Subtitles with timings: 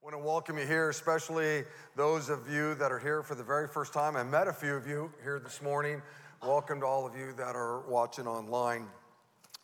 [0.00, 1.64] Want to welcome you here, especially
[1.96, 4.14] those of you that are here for the very first time.
[4.14, 6.00] I met a few of you here this morning.
[6.40, 8.86] Welcome to all of you that are watching online.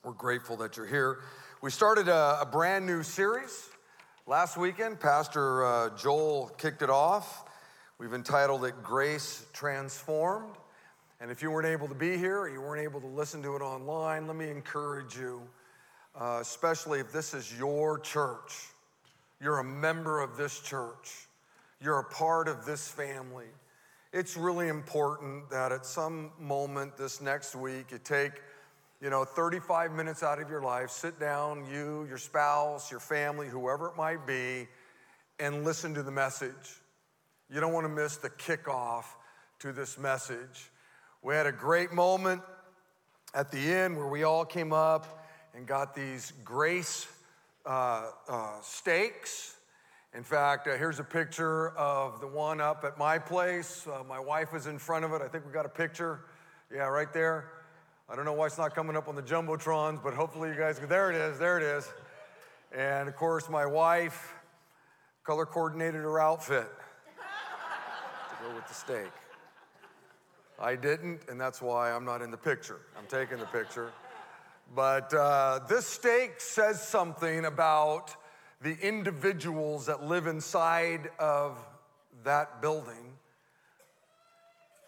[0.03, 1.21] We're grateful that you're here.
[1.63, 3.71] We started a, a brand new series
[4.27, 4.99] last weekend.
[4.99, 7.49] Pastor uh, Joel kicked it off.
[7.99, 10.57] We've entitled it Grace Transformed.
[11.21, 13.55] And if you weren't able to be here or you weren't able to listen to
[13.55, 15.43] it online, let me encourage you,
[16.21, 18.74] uh, especially if this is your church,
[19.41, 21.29] you're a member of this church,
[21.81, 23.47] you're a part of this family.
[24.13, 28.33] It's really important that at some moment this next week you take,
[29.01, 33.49] you know, 35 minutes out of your life, sit down, you, your spouse, your family,
[33.49, 34.69] whoever it might be,
[35.41, 36.81] and listen to the message.
[37.51, 39.05] You don't want to miss the kickoff
[39.59, 40.71] to this message.
[41.23, 42.43] We had a great moment
[43.35, 47.07] at the end where we all came up and got these grace
[47.67, 49.57] uh, uh, stakes.
[50.15, 53.87] In fact, uh, here's a picture of the one up at my place.
[53.87, 55.23] Uh, my wife was in front of it.
[55.23, 56.21] I think we got a picture.
[56.73, 57.51] Yeah, right there.
[58.09, 60.79] I don't know why it's not coming up on the Jumbotrons, but hopefully you guys,
[60.79, 61.91] there it is, there it is.
[62.73, 64.35] And of course, my wife
[65.25, 69.13] color coordinated her outfit to go with the stake.
[70.61, 72.83] I didn't, and that's why I'm not in the picture.
[72.97, 73.91] I'm taking the picture.
[74.75, 78.15] But uh, this stake says something about
[78.61, 81.59] the individuals that live inside of
[82.25, 83.13] that building.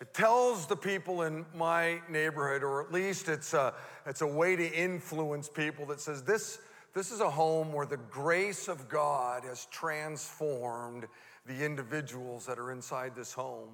[0.01, 3.75] It tells the people in my neighborhood, or at least it's a,
[4.07, 6.59] it's a way to influence people that says this,
[6.95, 11.07] this is a home where the grace of God has transformed
[11.47, 13.71] the individuals that are inside this home.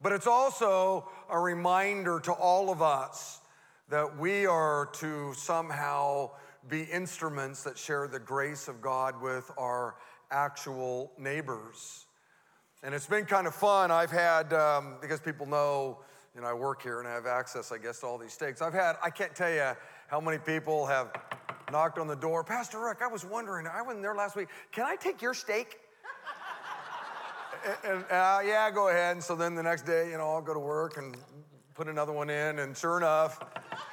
[0.00, 3.40] But it's also a reminder to all of us
[3.88, 6.30] that we are to somehow
[6.68, 9.94] be instruments that share the grace of God with our
[10.30, 12.06] actual neighbors.
[12.82, 13.90] And it's been kind of fun.
[13.90, 16.00] I've had, um, because people know,
[16.34, 18.60] you know, I work here and I have access, I guess, to all these stakes.
[18.60, 19.72] I've had, I can't tell you
[20.08, 21.12] how many people have
[21.70, 22.42] knocked on the door.
[22.42, 24.48] Pastor Rick, I was wondering, I wasn't there last week.
[24.72, 25.78] Can I take your stake?
[27.84, 29.12] and, uh, yeah, go ahead.
[29.14, 31.16] And so then the next day, you know, I'll go to work and
[31.76, 32.58] put another one in.
[32.58, 33.38] And sure enough,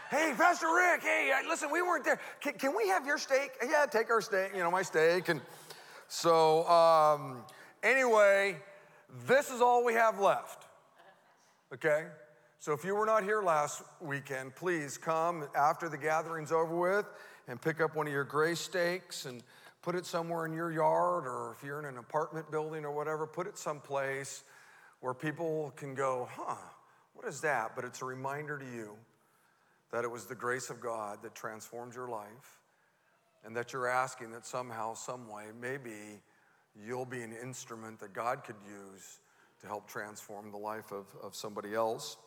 [0.09, 2.19] hey, Pastor Rick, hey, listen, we weren't there.
[2.39, 3.51] Can, can, we have your stake?
[3.61, 5.27] Yeah, take our stake, you know, my stake.
[5.27, 5.41] And
[6.07, 7.43] so, um,
[7.83, 8.55] anyway,
[9.27, 10.65] this is all we have left.
[11.73, 12.05] Okay?
[12.59, 17.05] So if you were not here last weekend, please come after the gathering's over with
[17.49, 19.43] and pick up one of your gray stakes and
[19.81, 23.27] put it somewhere in your yard, or if you're in an apartment building or whatever,
[23.27, 24.45] put it someplace
[25.01, 26.55] where people can go, huh,
[27.13, 27.75] what is that?
[27.75, 28.95] But it's a reminder to you
[29.91, 32.59] that it was the grace of God that transformed your life,
[33.45, 36.21] and that you're asking that somehow, some way, maybe
[36.75, 39.19] you'll be an instrument that God could use
[39.61, 42.17] to help transform the life of, of somebody else.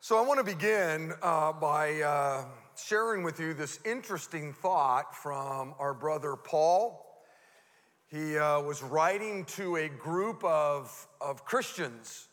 [0.00, 2.44] So I want to begin uh, by uh,
[2.76, 7.22] sharing with you this interesting thought from our brother Paul.
[8.06, 12.28] He uh, was writing to a group of, of Christians.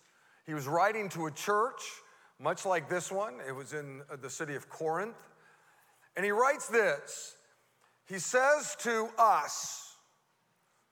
[0.46, 1.82] He was writing to a church,
[2.40, 3.36] much like this one.
[3.48, 5.18] It was in uh, the city of Corinth.
[6.16, 7.36] And he writes this
[8.08, 9.96] He says to us,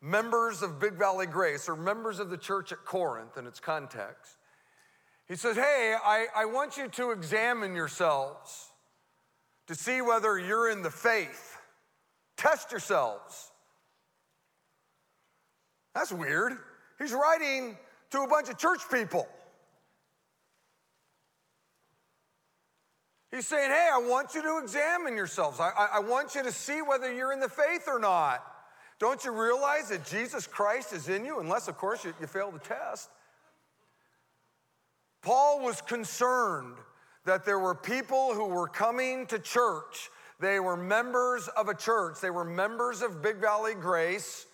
[0.01, 4.37] members of Big Valley Grace, or members of the church at Corinth in its context,
[5.27, 8.69] he says, Hey, I, I want you to examine yourselves
[9.67, 11.57] to see whether you're in the faith.
[12.37, 13.51] Test yourselves.
[15.93, 16.53] That's weird.
[16.97, 17.77] He's writing
[18.11, 19.27] to a bunch of church people.
[23.31, 25.59] He's saying, Hey, I want you to examine yourselves.
[25.59, 28.43] I, I, I, want you to see whether you're in the faith or not.
[28.99, 31.39] Don't you realize that Jesus Christ is in you?
[31.39, 33.09] Unless, of course, you, you fail the test.
[35.21, 36.75] Paul was concerned
[37.25, 40.09] that there were people who were coming to church.
[40.39, 44.45] They were members of a church, they were members of Big Valley Grace.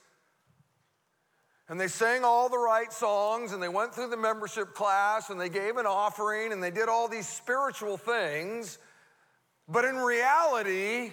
[1.68, 5.42] And they sang all the right songs and they went through the membership class and
[5.42, 8.78] they gave an offering and they did all these spiritual things.
[9.68, 11.12] But in reality,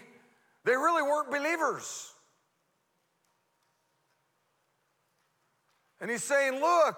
[0.65, 2.13] they really weren't believers.
[6.01, 6.97] And he's saying, Look,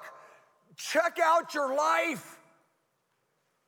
[0.76, 2.40] check out your life.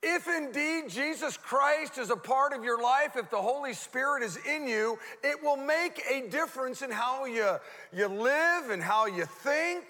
[0.03, 4.39] If indeed Jesus Christ is a part of your life, if the Holy Spirit is
[4.47, 7.57] in you, it will make a difference in how you,
[7.93, 9.85] you live and how you think,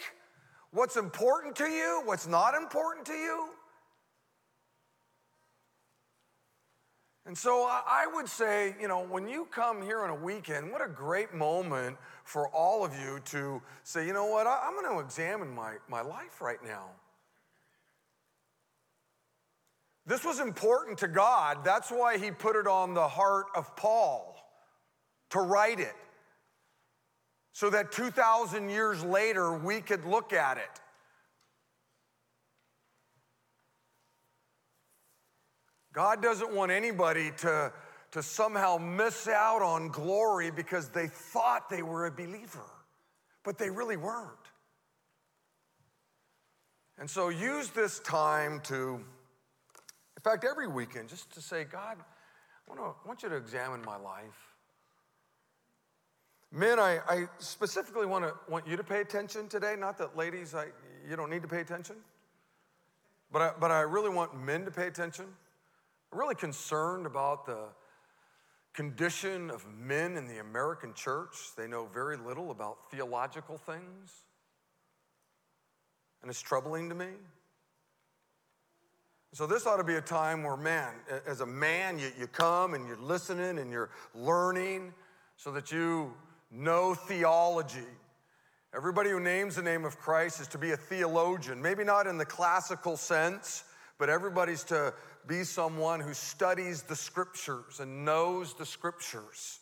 [0.71, 3.49] what's important to you, what's not important to you.
[7.27, 10.81] And so I would say, you know, when you come here on a weekend, what
[10.81, 15.05] a great moment for all of you to say, you know what, I'm going to
[15.05, 16.91] examine my, my life right now.
[20.07, 21.65] This was important to God.
[21.65, 24.37] That's why he put it on the heart of Paul
[25.31, 25.95] to write it.
[27.53, 30.81] So that 2,000 years later, we could look at it.
[35.93, 37.73] God doesn't want anybody to,
[38.13, 42.71] to somehow miss out on glory because they thought they were a believer,
[43.43, 44.37] but they really weren't.
[46.99, 49.01] And so use this time to,
[50.31, 53.97] fact, every weekend, just to say, God, I, wanna, I want you to examine my
[53.97, 54.55] life.
[56.51, 59.77] Men, I, I specifically want, to, want you to pay attention today.
[59.79, 60.67] Not that ladies, I,
[61.09, 61.97] you don't need to pay attention.
[63.31, 65.27] But I, but I really want men to pay attention.
[66.13, 67.69] I'm really concerned about the
[68.73, 71.37] condition of men in the American church.
[71.57, 74.13] They know very little about theological things.
[76.23, 77.11] And it's troubling to me.
[79.37, 80.95] So, this ought to be a time where, man,
[81.27, 84.95] as a man, you, you come and you're listening and you're learning
[85.37, 86.15] so that you
[86.51, 87.85] know theology.
[88.75, 92.17] Everybody who names the name of Christ is to be a theologian, maybe not in
[92.17, 93.65] the classical sense,
[93.99, 94.95] but everybody's to
[95.27, 99.59] be someone who studies the scriptures and knows the scriptures.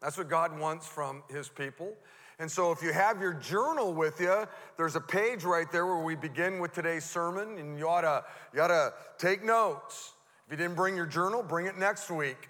[0.00, 1.92] That's what God wants from his people.
[2.38, 4.46] And so, if you have your journal with you,
[4.76, 8.24] there's a page right there where we begin with today's sermon, and you ought to,
[8.54, 10.12] you ought to take notes.
[10.46, 12.48] If you didn't bring your journal, bring it next week.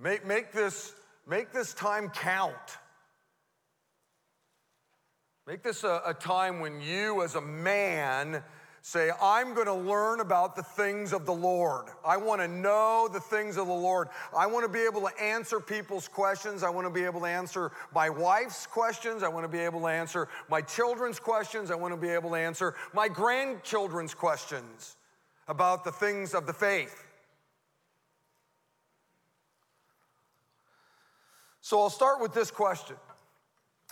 [0.00, 0.92] Make, make, this,
[1.28, 2.54] make this time count.
[5.46, 8.42] Make this a, a time when you, as a man,
[8.82, 11.86] Say, I'm going to learn about the things of the Lord.
[12.04, 14.08] I want to know the things of the Lord.
[14.34, 16.62] I want to be able to answer people's questions.
[16.62, 19.22] I want to be able to answer my wife's questions.
[19.22, 21.70] I want to be able to answer my children's questions.
[21.70, 24.96] I want to be able to answer my grandchildren's questions
[25.48, 27.08] about the things of the faith.
[31.60, 32.96] So I'll start with this question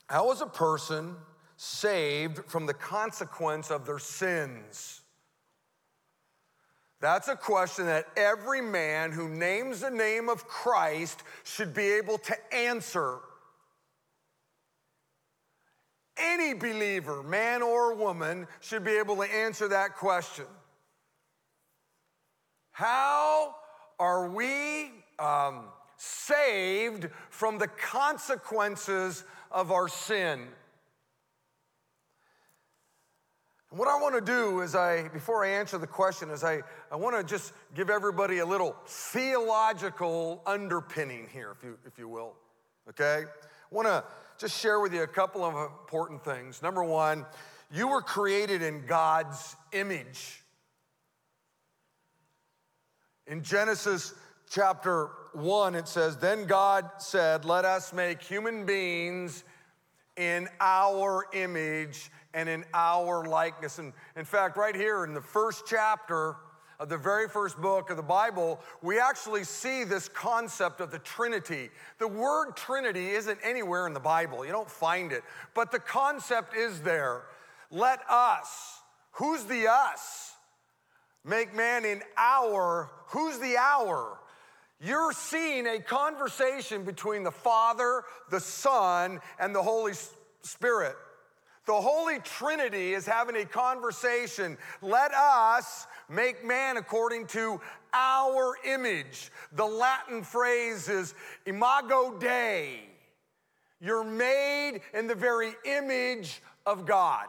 [0.06, 1.16] How is a person
[1.56, 5.02] saved from the consequence of their sins?
[7.00, 12.18] That's a question that every man who names the name of Christ should be able
[12.18, 13.18] to answer.
[16.16, 20.46] Any believer, man or woman, should be able to answer that question.
[22.72, 23.54] How
[23.98, 25.64] are we um,
[25.96, 30.48] saved from the consequences of our sin?
[33.70, 36.62] And what I want to do is I, before I answer the question, is I,
[36.90, 42.08] I want to just give everybody a little theological underpinning here, if you, if you
[42.08, 42.34] will.
[42.88, 43.24] Okay?
[43.24, 44.04] I want to
[44.38, 46.62] just share with you a couple of important things.
[46.62, 47.26] Number one,
[47.72, 50.42] you were created in God's image.
[53.26, 54.14] In Genesis
[54.48, 59.42] chapter 1, it says, Then God said, Let us make human beings
[60.16, 63.78] in our image and in our likeness.
[63.78, 66.36] And in fact, right here in the first chapter
[66.78, 70.98] of the very first book of the Bible, we actually see this concept of the
[70.98, 71.70] Trinity.
[71.98, 75.22] The word Trinity isn't anywhere in the Bible, you don't find it,
[75.54, 77.22] but the concept is there.
[77.70, 78.80] Let us,
[79.12, 80.32] who's the us?
[81.24, 84.18] Make man in our, who's the our?
[84.80, 89.94] You're seeing a conversation between the Father, the Son, and the Holy
[90.42, 90.96] Spirit.
[91.66, 94.56] The Holy Trinity is having a conversation.
[94.82, 97.60] Let us make man according to
[97.92, 99.32] our image.
[99.52, 101.14] The Latin phrase is
[101.44, 102.82] imago Dei.
[103.80, 107.26] You're made in the very image of God.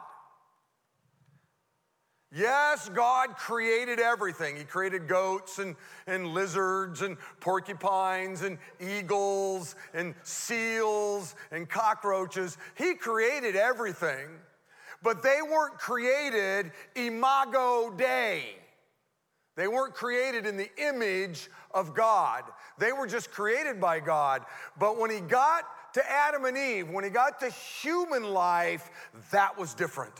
[2.35, 4.57] Yes, God created everything.
[4.57, 5.75] He created goats and,
[6.07, 12.57] and lizards and porcupines and eagles and seals and cockroaches.
[12.75, 14.27] He created everything,
[15.01, 18.43] but they weren't created imago Dei.
[19.55, 22.43] They weren't created in the image of God.
[22.77, 24.43] They were just created by God.
[24.77, 28.91] But when he got to Adam and Eve, when he got to human life,
[29.31, 30.13] that was different.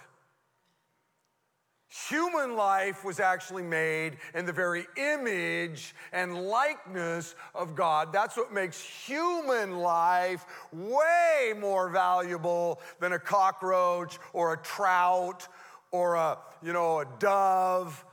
[2.10, 8.12] Human life was actually made in the very image and likeness of God.
[8.12, 15.48] That's what makes human life way more valuable than a cockroach or a trout
[15.92, 18.04] or a, you know, a dove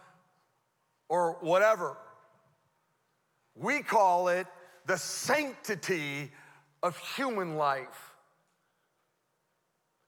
[1.09, 1.97] or whatever.
[3.57, 4.47] We call it
[4.87, 6.31] the sanctity
[6.81, 8.14] of human life.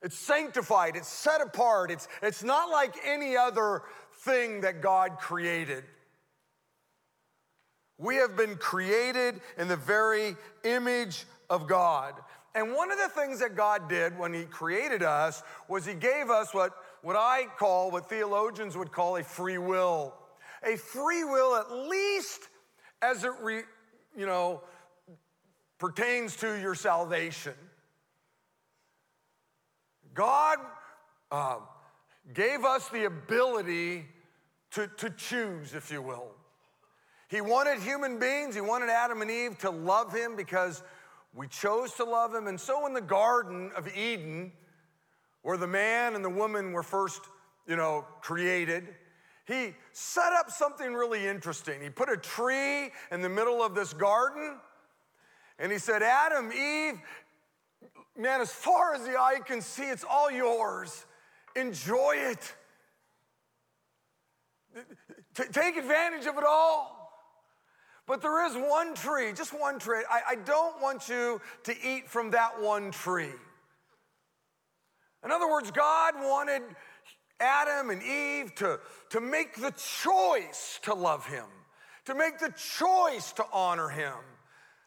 [0.03, 3.83] It's sanctified, it's set apart, it's, it's not like any other
[4.21, 5.85] thing that God created.
[7.99, 12.15] We have been created in the very image of God.
[12.55, 16.31] And one of the things that God did when He created us was He gave
[16.31, 16.73] us what,
[17.03, 20.15] what I call, what theologians would call a free will.
[20.63, 22.49] A free will, at least
[23.03, 23.63] as it re,
[24.17, 24.63] you know,
[25.79, 27.55] pertains to your salvation.
[30.17, 30.59] God
[31.31, 31.59] uh,
[32.35, 34.07] gave us the ability
[34.73, 36.33] to, to choose, if you will.
[37.29, 40.83] He wanted human beings, he wanted Adam and Eve to love him because
[41.35, 42.47] we chose to love him.
[42.47, 44.53] And so in the Garden of Eden,
[45.43, 47.21] where the man and the woman were first,
[47.69, 48.89] you know, created,
[49.47, 51.81] he set up something really interesting.
[51.81, 54.57] He put a tree in the middle of this garden,
[55.59, 57.01] and he said, Adam, Eve,
[58.19, 61.05] man, as far as the eye can see, it's all yours.
[61.55, 62.55] Enjoy it.
[65.35, 66.97] T- take advantage of it all.
[68.07, 70.03] But there is one tree, just one tree.
[70.09, 73.33] I, I don't want you to eat from that one tree.
[75.25, 76.63] In other words, God wanted
[77.41, 78.79] Adam and Eve to,
[79.11, 81.47] to make the choice to love Him,
[82.05, 84.15] to make the choice to honor Him,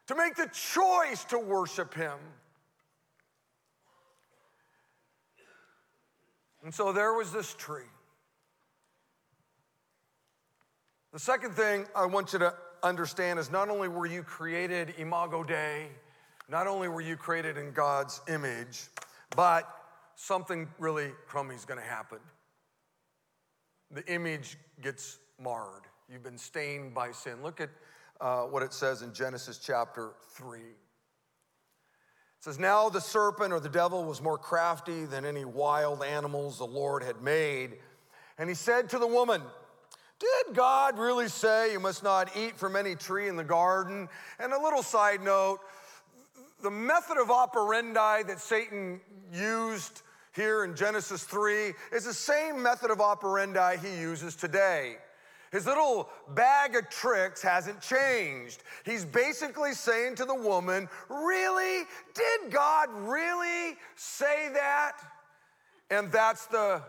[0.08, 2.18] to make the choice to worship Him.
[6.64, 7.84] And so there was this tree.
[11.14, 15.44] The second thing I want you to understand is not only were you created imago
[15.44, 15.88] Dei,
[16.50, 18.88] not only were you created in God's image,
[19.36, 19.68] but
[20.16, 22.20] something really crummy is going to happen.
[23.92, 25.84] The image gets marred.
[26.12, 27.42] You've been stained by sin.
[27.42, 27.70] Look at
[28.22, 30.60] uh, what it says in Genesis chapter 3.
[32.40, 36.58] It says, Now the serpent or the devil was more crafty than any wild animals
[36.58, 37.78] the Lord had made.
[38.38, 39.42] And he said to the woman,
[40.20, 44.08] Did God really say you must not eat from any tree in the garden?
[44.40, 45.60] And a little side note
[46.62, 49.02] the method of operandi that Satan
[49.34, 50.02] used
[50.34, 54.96] here in Genesis 3 is the same method of operandi he uses today.
[55.52, 58.64] His little bag of tricks hasn't changed.
[58.86, 61.86] He's basically saying to the woman, Really?
[62.14, 64.98] Did God really say that?
[65.90, 66.84] And that's the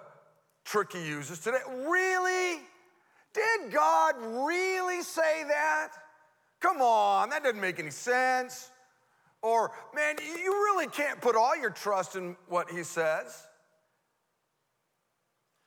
[0.65, 1.59] trick he uses today.
[1.89, 2.61] Really?
[3.33, 4.15] Did God
[4.47, 5.91] really say that?
[6.61, 8.71] Come on, that doesn't make any sense.
[9.43, 13.47] Or, man, you really can't put all your trust in what he says.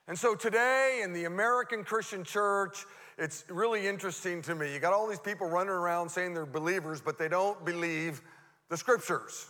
[0.07, 2.85] And so today in the American Christian church,
[3.17, 4.73] it's really interesting to me.
[4.73, 8.21] You got all these people running around saying they're believers, but they don't believe
[8.69, 9.47] the scriptures.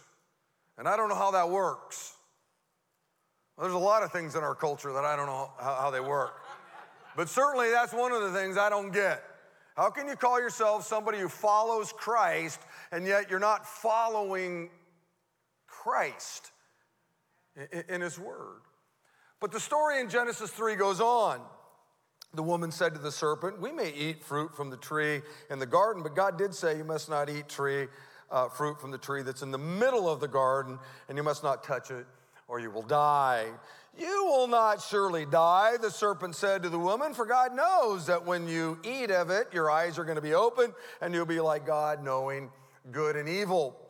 [0.77, 2.13] And I don't know how that works.
[3.57, 5.91] Well, there's a lot of things in our culture that I don't know how, how
[5.91, 6.41] they work.
[7.15, 9.23] But certainly that's one of the things I don't get.
[9.75, 12.59] How can you call yourself somebody who follows Christ
[12.91, 14.69] and yet you're not following
[15.67, 16.51] Christ
[17.71, 18.61] in, in His Word?
[19.43, 21.41] But the story in Genesis 3 goes on.
[22.33, 25.65] The woman said to the serpent, We may eat fruit from the tree in the
[25.65, 27.87] garden, but God did say you must not eat tree,
[28.31, 31.43] uh, fruit from the tree that's in the middle of the garden, and you must
[31.43, 32.05] not touch it,
[32.47, 33.47] or you will die.
[33.99, 38.25] You will not surely die, the serpent said to the woman, for God knows that
[38.25, 41.41] when you eat of it, your eyes are going to be open, and you'll be
[41.41, 42.49] like God, knowing
[42.93, 43.82] good and evil.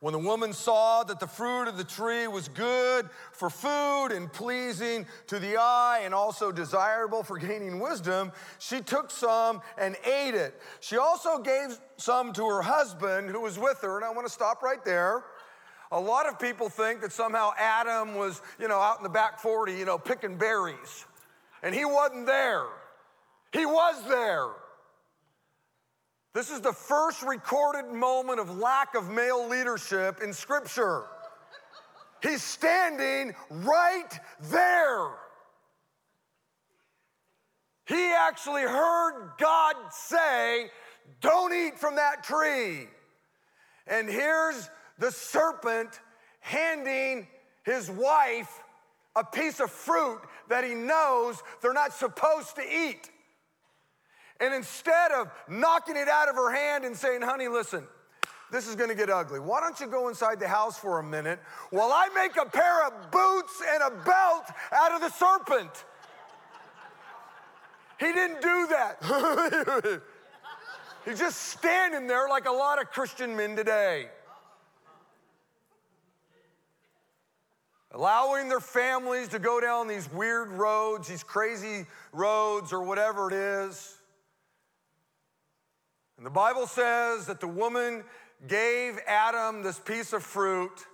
[0.00, 4.30] When the woman saw that the fruit of the tree was good for food and
[4.30, 10.34] pleasing to the eye and also desirable for gaining wisdom, she took some and ate
[10.34, 10.60] it.
[10.80, 13.96] She also gave some to her husband who was with her.
[13.96, 15.24] And I want to stop right there.
[15.92, 19.38] A lot of people think that somehow Adam was, you know, out in the back
[19.38, 21.06] 40, you know, picking berries.
[21.62, 22.66] And he wasn't there.
[23.52, 24.48] He was there.
[26.36, 31.04] This is the first recorded moment of lack of male leadership in Scripture.
[32.22, 35.12] He's standing right there.
[37.86, 40.66] He actually heard God say,
[41.22, 42.88] Don't eat from that tree.
[43.86, 46.00] And here's the serpent
[46.40, 47.28] handing
[47.64, 48.60] his wife
[49.16, 53.10] a piece of fruit that he knows they're not supposed to eat.
[54.40, 57.86] And instead of knocking it out of her hand and saying, honey, listen,
[58.50, 59.40] this is gonna get ugly.
[59.40, 61.40] Why don't you go inside the house for a minute
[61.70, 65.84] while I make a pair of boots and a belt out of the serpent?
[67.98, 70.02] He didn't do that.
[71.04, 74.08] He's just standing there like a lot of Christian men today.
[77.96, 83.34] allowing their families to go down these weird roads, these crazy roads, or whatever it
[83.34, 83.95] is.
[86.16, 88.04] And the Bible says that the woman
[88.46, 90.86] gave Adam this piece of fruit.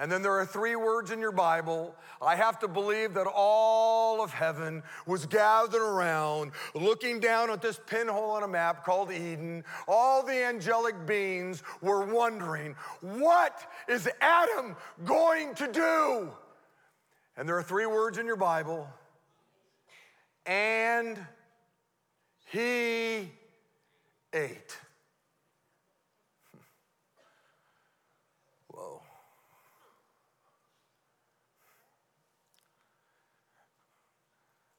[0.00, 1.92] And then there are three words in your Bible.
[2.22, 7.80] I have to believe that all of heaven was gathered around, looking down at this
[7.84, 9.64] pinhole on a map called Eden.
[9.88, 16.30] All the angelic beings were wondering, what is Adam going to do?
[17.36, 18.88] And there are three words in your Bible.
[20.46, 21.18] And
[22.46, 23.32] he
[24.32, 24.76] ate.
[28.68, 29.02] Whoa.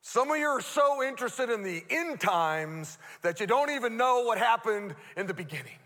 [0.02, 4.24] Some of you are so interested in the end times that you don't even know
[4.24, 5.78] what happened in the beginning.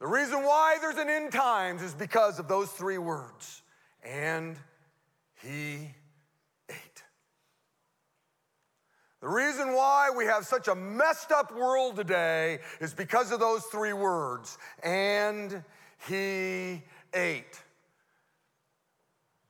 [0.00, 3.62] The reason why there's an end times is because of those three words
[4.02, 4.56] and
[5.42, 5.90] he
[6.68, 7.02] ate.
[9.24, 13.62] The reason why we have such a messed up world today is because of those
[13.62, 15.64] three words and
[16.06, 16.82] he
[17.14, 17.58] ate.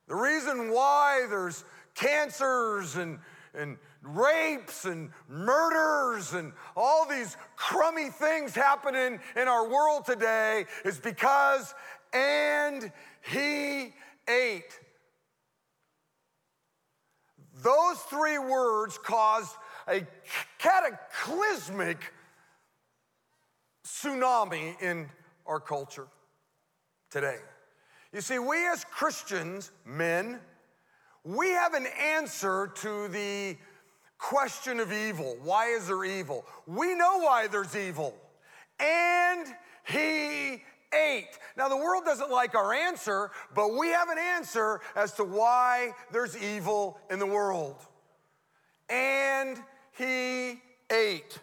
[0.07, 3.19] The reason why there's cancers and,
[3.53, 10.99] and rapes and murders and all these crummy things happening in our world today is
[10.99, 11.75] because
[12.13, 12.93] and
[13.29, 13.93] he
[14.29, 14.79] ate.
[17.61, 19.51] Those three words caused
[19.87, 20.05] a
[20.57, 22.13] cataclysmic
[23.85, 25.09] tsunami in
[25.45, 26.07] our culture
[27.09, 27.37] today.
[28.11, 30.39] You see, we as Christians, men,
[31.23, 33.57] we have an answer to the
[34.17, 35.37] question of evil.
[35.43, 36.45] Why is there evil?
[36.65, 38.15] We know why there's evil.
[38.79, 39.45] And
[39.87, 40.63] he
[40.93, 41.37] ate.
[41.57, 45.91] Now, the world doesn't like our answer, but we have an answer as to why
[46.11, 47.75] there's evil in the world.
[48.89, 49.57] And
[49.97, 51.39] he ate.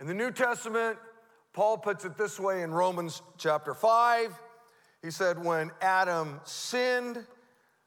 [0.00, 0.98] In the New Testament,
[1.52, 4.34] Paul puts it this way in Romans chapter 5.
[5.02, 7.24] He said, When Adam sinned,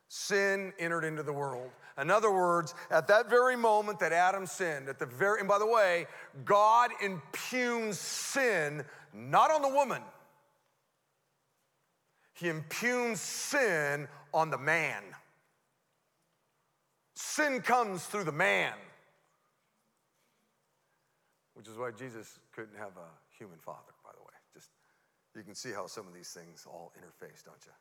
[0.07, 1.71] sin entered into the world.
[1.97, 5.57] In other words, at that very moment that Adam sinned, at the very, and by
[5.57, 6.07] the way,
[6.43, 10.01] God impugns sin not on the woman.
[12.33, 15.03] He impugns sin on the man.
[17.15, 18.73] Sin comes through the man,
[21.53, 24.33] which is why Jesus couldn't have a human father, by the way.
[24.53, 24.69] Just
[25.35, 27.71] you can see how some of these things all interface, don't you?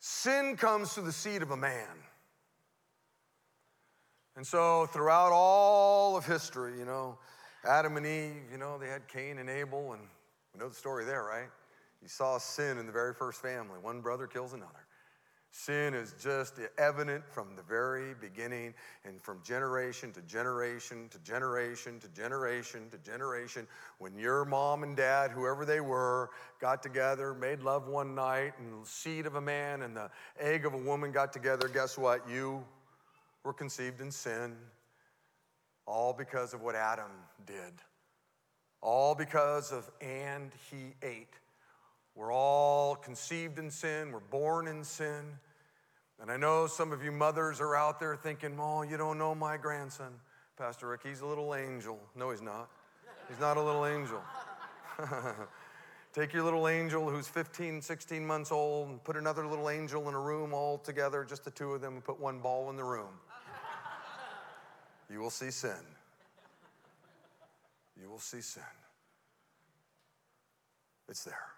[0.00, 1.88] Sin comes through the seed of a man.
[4.36, 7.18] And so, throughout all of history, you know,
[7.64, 10.02] Adam and Eve, you know, they had Cain and Abel, and
[10.54, 11.48] we know the story there, right?
[12.00, 13.78] You saw sin in the very first family.
[13.80, 14.86] One brother kills another.
[15.50, 21.98] Sin is just evident from the very beginning and from generation to generation to generation
[22.00, 23.66] to generation to generation.
[23.98, 26.30] When your mom and dad, whoever they were,
[26.60, 30.66] got together, made love one night, and the seed of a man and the egg
[30.66, 32.28] of a woman got together, guess what?
[32.28, 32.62] You
[33.42, 34.54] were conceived in sin,
[35.86, 37.10] all because of what Adam
[37.46, 37.72] did,
[38.82, 41.32] all because of and he ate.
[42.18, 45.22] We're all conceived in sin, we're born in sin.
[46.20, 49.36] And I know some of you mothers are out there thinking, oh, you don't know
[49.36, 50.10] my grandson,
[50.56, 51.02] Pastor Rick.
[51.04, 52.00] He's a little angel.
[52.16, 52.70] No, he's not.
[53.28, 54.20] He's not a little angel.
[56.12, 60.14] Take your little angel who's 15, 16 months old and put another little angel in
[60.16, 62.82] a room all together, just the two of them, and put one ball in the
[62.82, 63.14] room.
[65.08, 65.86] you will see sin.
[68.02, 68.64] You will see sin.
[71.08, 71.57] It's there.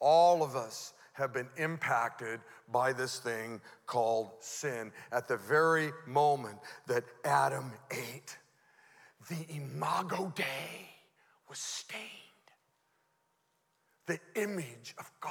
[0.00, 2.40] All of us have been impacted
[2.72, 4.90] by this thing called sin.
[5.12, 8.38] At the very moment that Adam ate,
[9.28, 10.88] the imago Dei
[11.48, 12.08] was stained.
[14.06, 15.30] The image of God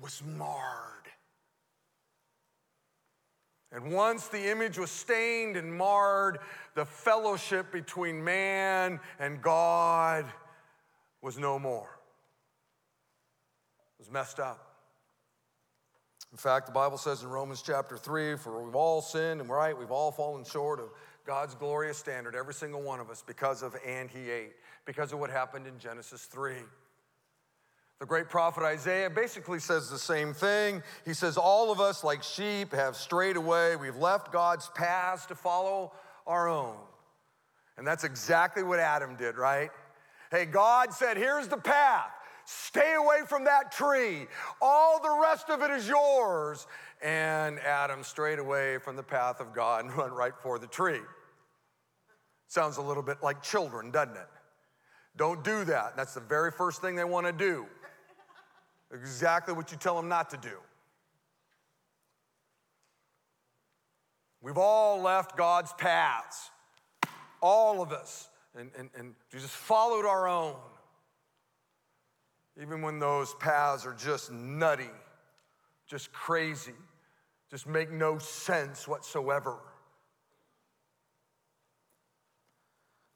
[0.00, 1.08] was marred.
[3.72, 6.38] And once the image was stained and marred,
[6.74, 10.26] the fellowship between man and God
[11.22, 11.99] was no more
[14.00, 14.66] was messed up.
[16.32, 19.76] In fact, the Bible says in Romans chapter 3 for we've all sinned and right,
[19.76, 20.86] we've all fallen short of
[21.26, 24.54] God's glorious standard, every single one of us, because of and he ate,
[24.86, 26.54] because of what happened in Genesis 3.
[27.98, 30.82] The great prophet Isaiah basically says the same thing.
[31.04, 33.76] He says, All of us, like sheep, have strayed away.
[33.76, 35.92] We've left God's paths to follow
[36.26, 36.76] our own.
[37.76, 39.70] And that's exactly what Adam did, right?
[40.30, 42.10] Hey, God said, Here's the path.
[42.52, 44.26] Stay away from that tree.
[44.60, 46.66] All the rest of it is yours.
[47.00, 50.98] And Adam strayed away from the path of God and went right for the tree.
[52.48, 54.26] Sounds a little bit like children, doesn't it?
[55.16, 55.96] Don't do that.
[55.96, 57.66] That's the very first thing they want to do.
[58.92, 60.58] Exactly what you tell them not to do.
[64.42, 66.50] We've all left God's paths,
[67.40, 70.56] all of us, and, and, and just followed our own.
[72.60, 74.90] Even when those paths are just nutty,
[75.86, 76.74] just crazy,
[77.50, 79.56] just make no sense whatsoever.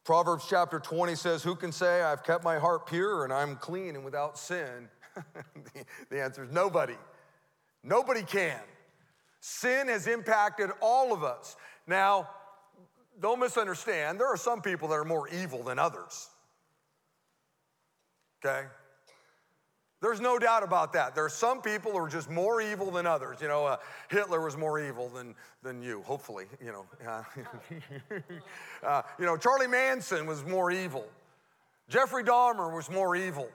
[0.04, 3.96] Proverbs chapter 20 says, Who can say, I've kept my heart pure and I'm clean
[3.96, 4.88] and without sin?
[6.10, 6.96] the, answer is nobody.
[7.82, 8.60] Nobody can.
[9.40, 11.56] Sin has impacted all of us.
[11.86, 12.28] Now,
[13.20, 16.28] don't misunderstand, there are some people that are more evil than others.
[18.44, 18.66] Okay?
[20.04, 21.14] There's no doubt about that.
[21.14, 23.40] There are some people who are just more evil than others.
[23.40, 23.78] You know, uh,
[24.10, 26.44] Hitler was more evil than, than you, hopefully.
[26.62, 27.22] You know, uh,
[28.86, 31.06] uh, you know, Charlie Manson was more evil.
[31.88, 33.48] Jeffrey Dahmer was more evil.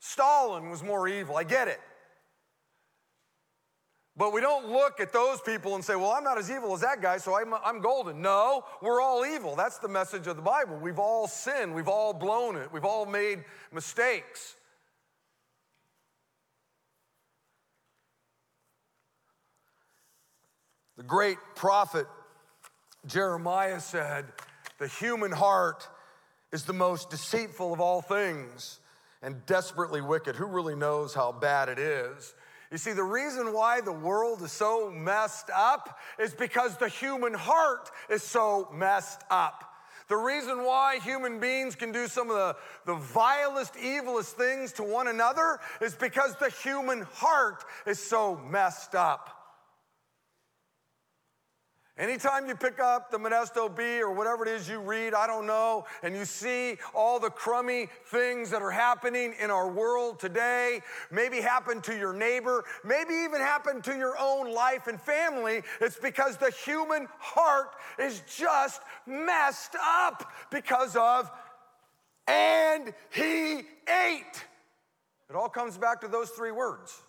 [0.00, 1.36] Stalin was more evil.
[1.36, 1.78] I get it.
[4.16, 6.80] But we don't look at those people and say, well, I'm not as evil as
[6.80, 8.20] that guy, so I'm, I'm golden.
[8.20, 9.54] No, we're all evil.
[9.54, 10.76] That's the message of the Bible.
[10.76, 14.56] We've all sinned, we've all blown it, we've all made mistakes.
[20.98, 22.08] The great prophet
[23.06, 24.26] Jeremiah said,
[24.78, 25.88] The human heart
[26.52, 28.80] is the most deceitful of all things
[29.22, 30.34] and desperately wicked.
[30.34, 32.34] Who really knows how bad it is?
[32.72, 37.32] You see, the reason why the world is so messed up is because the human
[37.32, 39.72] heart is so messed up.
[40.08, 42.56] The reason why human beings can do some of the,
[42.86, 48.96] the vilest, evilest things to one another is because the human heart is so messed
[48.96, 49.37] up.
[51.98, 55.46] Anytime you pick up the Modesto Bee or whatever it is you read, I don't
[55.46, 60.80] know, and you see all the crummy things that are happening in our world today,
[61.10, 65.98] maybe happen to your neighbor, maybe even happen to your own life and family, it's
[65.98, 71.28] because the human heart is just messed up because of,
[72.28, 74.44] and he ate.
[75.28, 77.02] It all comes back to those three words.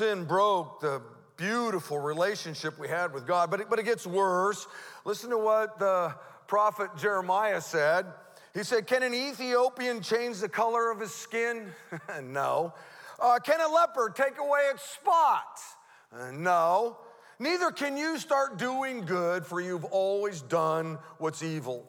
[0.00, 1.02] Sin broke the
[1.36, 4.66] beautiful relationship we had with God, but it, but it gets worse.
[5.04, 6.14] Listen to what the
[6.46, 8.06] prophet Jeremiah said.
[8.54, 11.66] He said, Can an Ethiopian change the color of his skin?
[12.22, 12.72] no.
[13.20, 15.76] Uh, can a leopard take away its spots?
[16.10, 16.96] Uh, no.
[17.38, 21.86] Neither can you start doing good, for you've always done what's evil.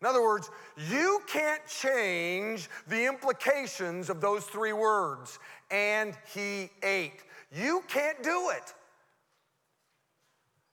[0.00, 0.48] In other words,
[0.88, 7.24] you can't change the implications of those three words and he ate.
[7.52, 8.74] You can't do it.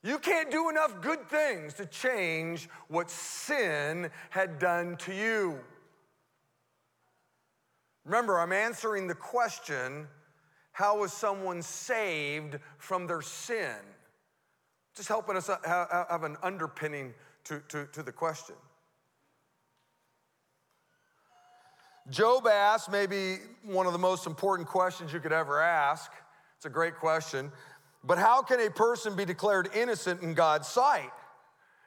[0.04, 5.60] You can't do enough good things to change what sin had done to you.
[8.06, 10.08] Remember, I'm answering the question
[10.72, 13.78] how was someone saved from their sin?
[14.96, 17.14] Just helping us uh, have an underpinning
[17.46, 18.56] to, to, to the question.
[22.10, 26.12] Job asked maybe one of the most important questions you could ever ask.
[26.58, 27.52] It's a great question.
[28.04, 31.12] But how can a person be declared innocent in God's sight?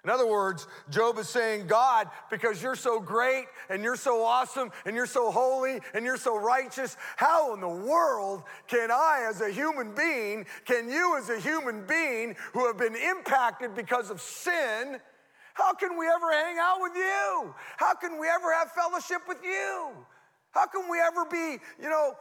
[0.05, 4.71] In other words, Job is saying, God, because you're so great and you're so awesome
[4.87, 9.41] and you're so holy and you're so righteous, how in the world can I, as
[9.41, 14.21] a human being, can you, as a human being who have been impacted because of
[14.21, 14.99] sin,
[15.59, 17.55] how can we ever hang out with you?
[17.77, 19.91] How can we ever have fellowship with you?
[20.53, 22.15] How can we ever be, you know,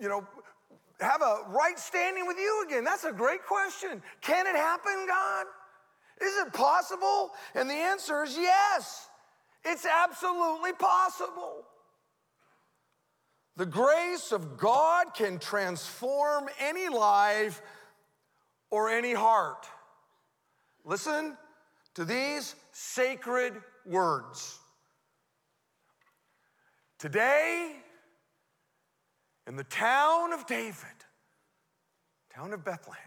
[0.00, 0.26] you know,
[1.00, 2.82] have a right standing with you again?
[2.82, 4.02] That's a great question.
[4.22, 5.46] Can it happen, God?
[6.20, 7.30] Is it possible?
[7.54, 9.08] And the answer is yes.
[9.64, 11.64] It's absolutely possible.
[13.56, 17.60] The grace of God can transform any life
[18.70, 19.66] or any heart.
[20.84, 21.36] Listen,
[22.00, 23.52] to these sacred
[23.84, 24.58] words.
[26.98, 27.72] Today,
[29.46, 31.04] in the town of David,
[32.34, 33.02] town of Bethlehem,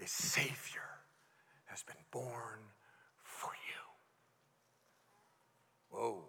[0.00, 0.82] a Savior
[1.64, 2.60] has been born
[3.24, 3.50] for
[5.90, 5.98] you.
[5.98, 6.24] Whoa.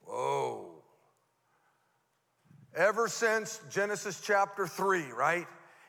[0.00, 0.84] Whoa.
[2.74, 5.46] Ever since Genesis chapter 3, right?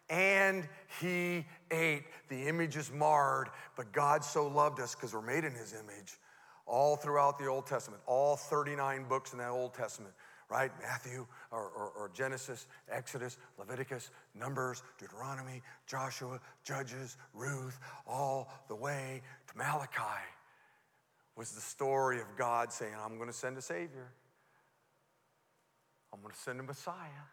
[0.09, 0.67] And
[0.99, 2.03] he ate.
[2.29, 6.17] The image is marred, but God so loved us because we're made in his image
[6.65, 10.13] all throughout the Old Testament, all 39 books in that Old Testament,
[10.49, 10.71] right?
[10.81, 19.21] Matthew or, or, or, Genesis, Exodus, Leviticus, Numbers, Deuteronomy, Joshua, Judges, Ruth, all the way
[19.47, 20.23] to Malachi
[21.35, 24.11] was the story of God saying, I'm going to send a Savior.
[26.13, 27.25] I'm going to send a Messiah.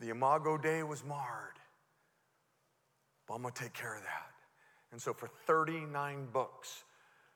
[0.00, 1.58] The Imago Dei was marred,
[3.26, 4.32] but I'm going to take care of that.
[4.92, 6.84] And so, for 39 books,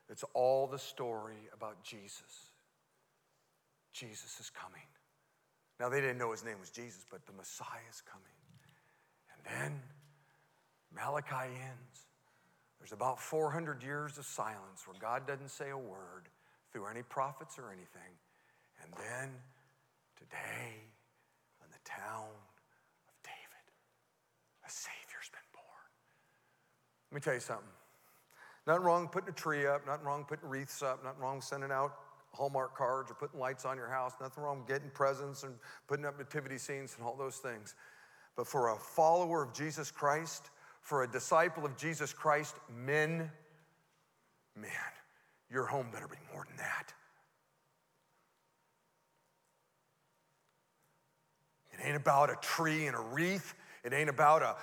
[0.08, 2.50] it's all the story about Jesus.
[3.92, 4.82] Jesus is coming.
[5.78, 8.26] Now, they didn't know his name was Jesus, but the Messiah is coming.
[9.34, 9.80] And then
[10.94, 12.06] Malachi ends.
[12.78, 16.28] There's about 400 years of silence where God doesn't say a word
[16.72, 18.12] through any prophets or anything.
[18.82, 19.30] And then
[20.16, 20.80] today,
[21.60, 22.28] in the town
[24.70, 25.90] a Savior's been born.
[27.10, 27.66] Let me tell you something.
[28.66, 31.96] Nothing wrong putting a tree up, nothing wrong putting wreaths up, nothing wrong sending out
[32.32, 35.54] Hallmark cards or putting lights on your house, nothing wrong getting presents and
[35.88, 37.74] putting up nativity scenes and all those things.
[38.36, 43.30] But for a follower of Jesus Christ, for a disciple of Jesus Christ, men,
[44.56, 44.70] man,
[45.50, 46.92] your home better be more than that.
[51.72, 53.54] It ain't about a tree and a wreath.
[53.84, 54.56] It ain't about a,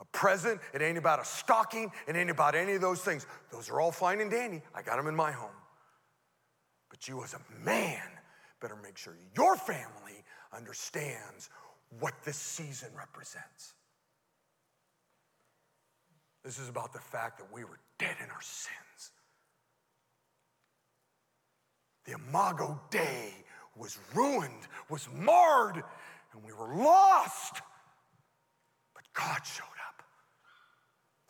[0.00, 0.60] a present.
[0.74, 1.90] It ain't about a stocking.
[2.06, 3.26] It ain't about any of those things.
[3.50, 4.62] Those are all fine and dandy.
[4.74, 5.50] I got them in my home.
[6.90, 8.02] But you, as a man,
[8.60, 11.50] better make sure your family understands
[12.00, 13.74] what this season represents.
[16.44, 19.12] This is about the fact that we were dead in our sins.
[22.06, 23.34] The Imago Dei
[23.76, 25.82] was ruined, was marred,
[26.32, 27.60] and we were lost.
[29.14, 30.02] God showed up.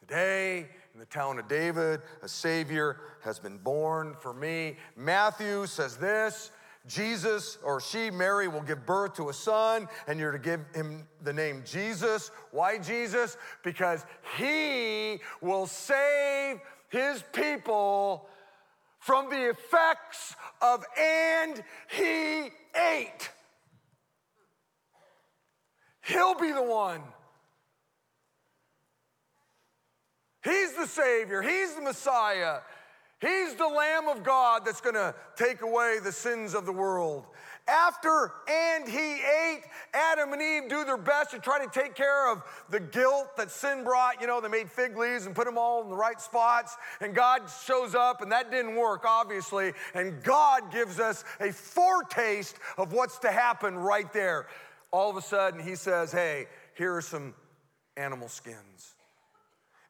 [0.00, 4.76] Today, in the town of David, a Savior has been born for me.
[4.96, 6.50] Matthew says this
[6.86, 11.06] Jesus or she, Mary, will give birth to a son, and you're to give him
[11.22, 12.30] the name Jesus.
[12.50, 13.36] Why Jesus?
[13.62, 14.04] Because
[14.38, 18.26] he will save his people
[18.98, 23.30] from the effects of and he ate.
[26.02, 27.02] He'll be the one.
[30.48, 32.60] He's the Savior, He's the Messiah.
[33.20, 37.26] He's the Lamb of God that's gonna take away the sins of the world.
[37.66, 42.32] After and he ate, Adam and Eve do their best to try to take care
[42.32, 44.20] of the guilt that sin brought.
[44.20, 47.12] You know, they made fig leaves and put them all in the right spots, and
[47.12, 49.72] God shows up, and that didn't work, obviously.
[49.94, 54.46] And God gives us a foretaste of what's to happen right there.
[54.92, 57.34] All of a sudden, he says, Hey, here are some
[57.96, 58.94] animal skins.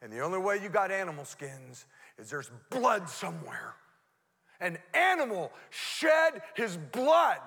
[0.00, 1.86] And the only way you got animal skins
[2.18, 3.74] is there's blood somewhere.
[4.60, 7.40] An animal shed his blood.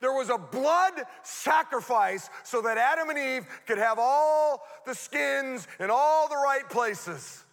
[0.00, 0.92] There was a blood
[1.22, 6.68] sacrifice so that Adam and Eve could have all the skins in all the right
[6.68, 7.44] places.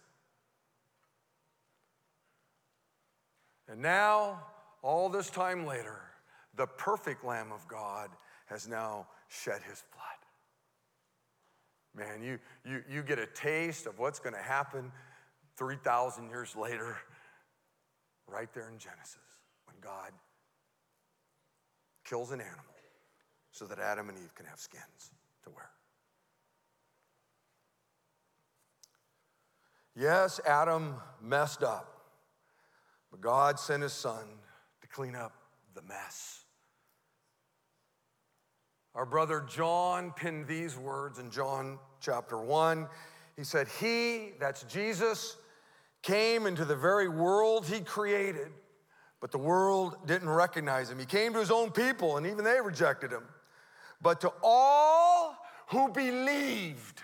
[3.68, 4.42] And now,
[4.82, 6.00] all this time later,
[6.54, 8.10] the perfect Lamb of God
[8.46, 10.13] has now shed his blood.
[11.96, 14.90] Man, you, you, you get a taste of what's going to happen
[15.56, 16.96] 3,000 years later,
[18.26, 19.18] right there in Genesis,
[19.66, 20.10] when God
[22.04, 22.64] kills an animal
[23.52, 25.12] so that Adam and Eve can have skins
[25.44, 25.70] to wear.
[29.96, 31.86] Yes, Adam messed up,
[33.12, 34.24] but God sent his son
[34.80, 35.32] to clean up
[35.74, 36.43] the mess.
[38.94, 42.86] Our brother John penned these words in John chapter 1.
[43.36, 45.36] He said, He, that's Jesus,
[46.02, 48.52] came into the very world he created,
[49.20, 51.00] but the world didn't recognize him.
[51.00, 53.24] He came to his own people, and even they rejected him.
[54.00, 57.02] But to all who believed,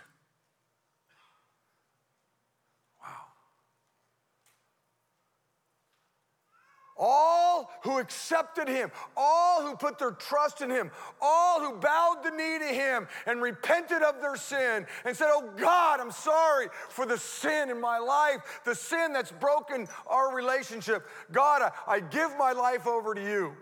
[7.01, 12.31] all who accepted him, all who put their trust in him, all who bowed the
[12.31, 17.07] knee to him and repented of their sin and said, Oh God, I'm sorry for
[17.07, 21.07] the sin in my life, the sin that's broken our relationship.
[21.33, 23.55] God, I, I give my life over to you.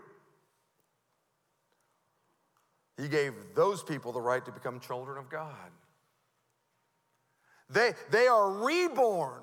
[3.01, 5.71] He gave those people the right to become children of God.
[7.69, 9.41] They, they are reborn,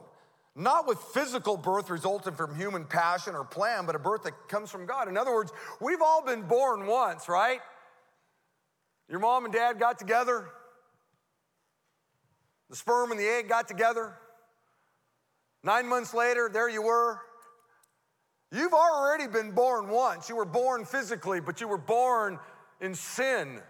[0.56, 4.70] not with physical birth resulting from human passion or plan, but a birth that comes
[4.70, 5.06] from God.
[5.06, 7.60] In other words, we've all been born once, right?
[9.08, 10.48] Your mom and dad got together,
[12.70, 14.16] the sperm and the egg got together.
[15.62, 17.20] Nine months later, there you were.
[18.50, 20.28] You've already been born once.
[20.28, 22.38] You were born physically, but you were born
[22.80, 23.60] in sin.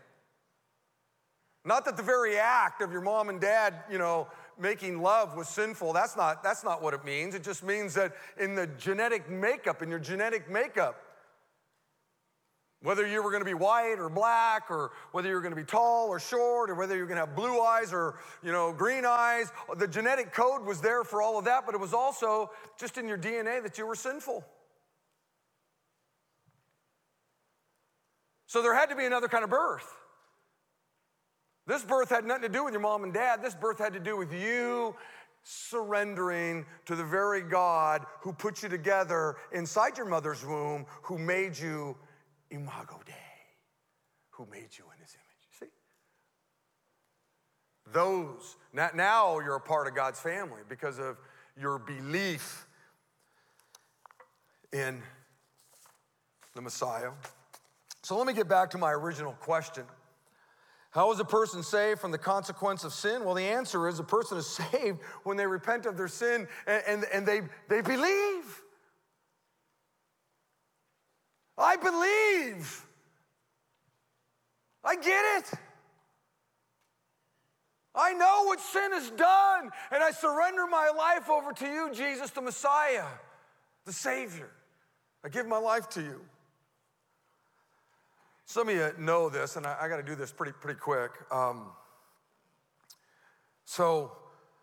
[1.65, 5.49] Not that the very act of your mom and dad, you know, making love was
[5.49, 5.93] sinful.
[5.93, 7.35] That's not, that's not what it means.
[7.35, 11.03] It just means that in the genetic makeup, in your genetic makeup,
[12.83, 15.61] whether you were going to be white or black, or whether you were going to
[15.61, 18.73] be tall or short, or whether you're going to have blue eyes or you know
[18.73, 22.51] green eyes, the genetic code was there for all of that, but it was also
[22.79, 24.45] just in your DNA that you were sinful.
[28.47, 29.93] So there had to be another kind of birth.
[31.67, 33.43] This birth had nothing to do with your mom and dad.
[33.43, 34.95] This birth had to do with you
[35.43, 41.57] surrendering to the very God who put you together inside your mother's womb, who made
[41.57, 41.97] you
[42.51, 43.13] imago Dei,
[44.31, 45.61] who made you in his image.
[45.61, 45.67] See?
[47.93, 51.17] Those, now you're a part of God's family because of
[51.61, 52.67] your belief
[54.73, 55.01] in
[56.55, 57.11] the Messiah.
[58.03, 59.85] So let me get back to my original question.
[60.97, 63.23] How is a person saved from the consequence of sin?
[63.23, 66.83] Well, the answer is a person is saved when they repent of their sin and,
[66.89, 68.63] and, and they, they believe.
[71.59, 72.87] I believe.
[74.83, 75.59] I get it.
[77.95, 82.31] I know what sin has done, and I surrender my life over to you, Jesus,
[82.31, 83.05] the Messiah,
[83.85, 84.49] the Savior.
[85.23, 86.21] I give my life to you.
[88.49, 91.11] Some of you know this, and I, I got to do this pretty, pretty quick.
[91.33, 91.67] Um,
[93.65, 94.13] so,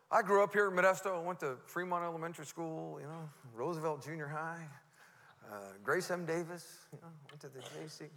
[0.10, 1.18] I grew up here in Modesto.
[1.18, 4.66] I went to Fremont Elementary School, you know, Roosevelt Junior High,
[5.52, 6.26] uh, Grace M.
[6.26, 8.08] Davis, you know, went to the JC.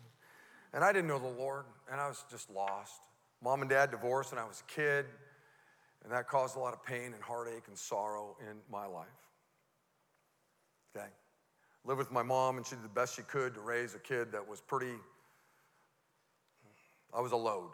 [0.72, 3.00] And I didn't know the Lord, and I was just lost.
[3.42, 5.07] Mom and dad divorced when I was a kid,
[6.05, 9.09] and that caused a lot of pain and heartache and sorrow in my life.
[10.96, 11.09] Okay?
[11.85, 14.31] Lived with my mom, and she did the best she could to raise a kid
[14.31, 14.94] that was pretty
[17.14, 17.71] I was a load.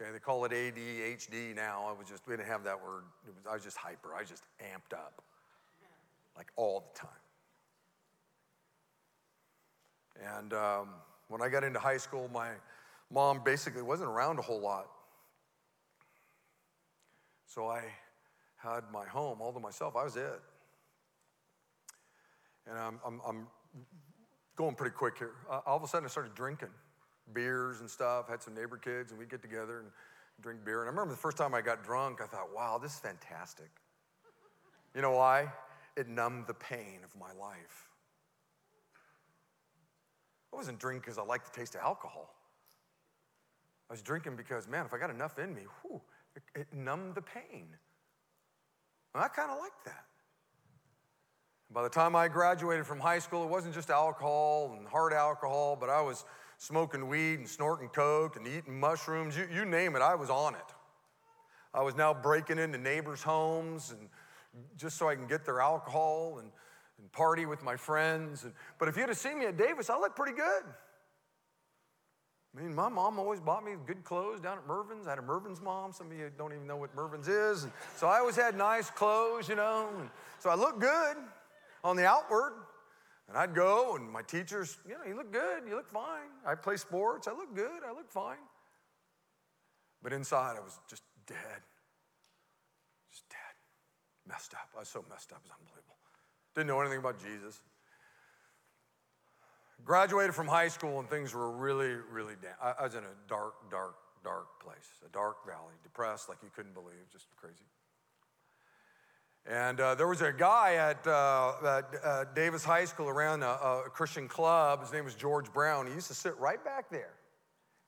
[0.00, 1.86] Okay, they call it ADHD now.
[1.88, 3.04] I was just, we didn't have that word.
[3.26, 4.14] Was, I was just hyper.
[4.14, 5.22] I was just amped up,
[6.36, 7.08] like all the time.
[10.38, 10.88] And um,
[11.28, 12.50] when I got into high school, my
[13.10, 14.86] mom basically wasn't around a whole lot.
[17.46, 17.82] So I
[18.56, 19.96] had my home all to myself.
[19.96, 20.42] I was it.
[22.68, 23.46] And I'm, I'm, I'm
[24.56, 25.32] going pretty quick here.
[25.50, 26.70] Uh, all of a sudden, I started drinking
[27.32, 28.28] beers and stuff.
[28.28, 29.88] Had some neighbor kids, and we'd get together and
[30.40, 30.80] drink beer.
[30.80, 33.70] And I remember the first time I got drunk, I thought, wow, this is fantastic.
[34.94, 35.52] You know why?
[35.96, 37.88] It numbed the pain of my life.
[40.52, 42.34] I wasn't drinking because I liked the taste of alcohol.
[43.90, 46.00] I was drinking because, man, if I got enough in me, whew,
[46.34, 47.68] it, it numbed the pain.
[49.14, 50.04] And I kind of liked that.
[51.72, 55.76] By the time I graduated from high school, it wasn't just alcohol and hard alcohol,
[55.78, 56.24] but I was
[56.58, 59.36] smoking weed and snorting coke and eating mushrooms.
[59.36, 60.60] You, you name it, I was on it.
[61.74, 64.08] I was now breaking into neighbors' homes and
[64.76, 66.50] just so I can get their alcohol and,
[66.98, 68.44] and party with my friends.
[68.44, 70.62] And, but if you'd have seen me at Davis, I looked pretty good.
[72.56, 75.06] I mean, my mom always bought me good clothes down at Mervyn's.
[75.06, 75.92] I had a Mervyn's mom.
[75.92, 77.64] Some of you don't even know what Mervyn's is.
[77.64, 79.90] And so I always had nice clothes, you know.
[80.38, 81.16] So I looked good
[81.86, 82.52] on the outward.
[83.28, 86.30] And I'd go, and my teachers, you know, you look good, you look fine.
[86.46, 88.42] I play sports, I look good, I look fine.
[90.02, 91.60] But inside, I was just dead.
[93.10, 93.54] Just dead.
[94.28, 94.68] Messed up.
[94.76, 95.96] I was so messed up, it was unbelievable.
[96.54, 97.60] Didn't know anything about Jesus.
[99.84, 102.54] Graduated from high school, and things were really, really down.
[102.78, 106.74] I was in a dark, dark, dark place, a dark valley, depressed like you couldn't
[106.74, 107.66] believe, just crazy.
[109.48, 113.50] And uh, there was a guy at, uh, at uh, Davis High School around a,
[113.50, 114.80] a, Christian club.
[114.80, 115.86] His name was George Brown.
[115.86, 117.12] He used to sit right back there.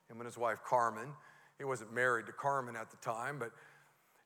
[0.09, 1.09] Him and his wife, Carmen.
[1.59, 3.51] He wasn't married to Carmen at the time, but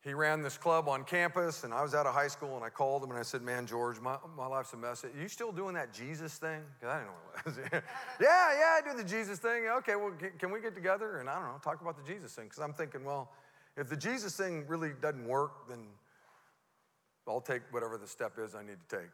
[0.04, 1.64] he ran this club on campus.
[1.64, 3.66] And I was out of high school and I called him and I said, Man,
[3.66, 5.02] George, my, my life's a mess.
[5.02, 6.60] Are you still doing that Jesus thing?
[6.78, 7.82] Because I didn't know what it was.
[8.20, 9.68] yeah, yeah, I do the Jesus thing.
[9.78, 12.34] Okay, well, can, can we get together and I don't know, talk about the Jesus
[12.34, 12.44] thing?
[12.44, 13.30] Because I'm thinking, well,
[13.78, 15.86] if the Jesus thing really doesn't work, then
[17.28, 19.10] I'll take whatever the step is I need to take.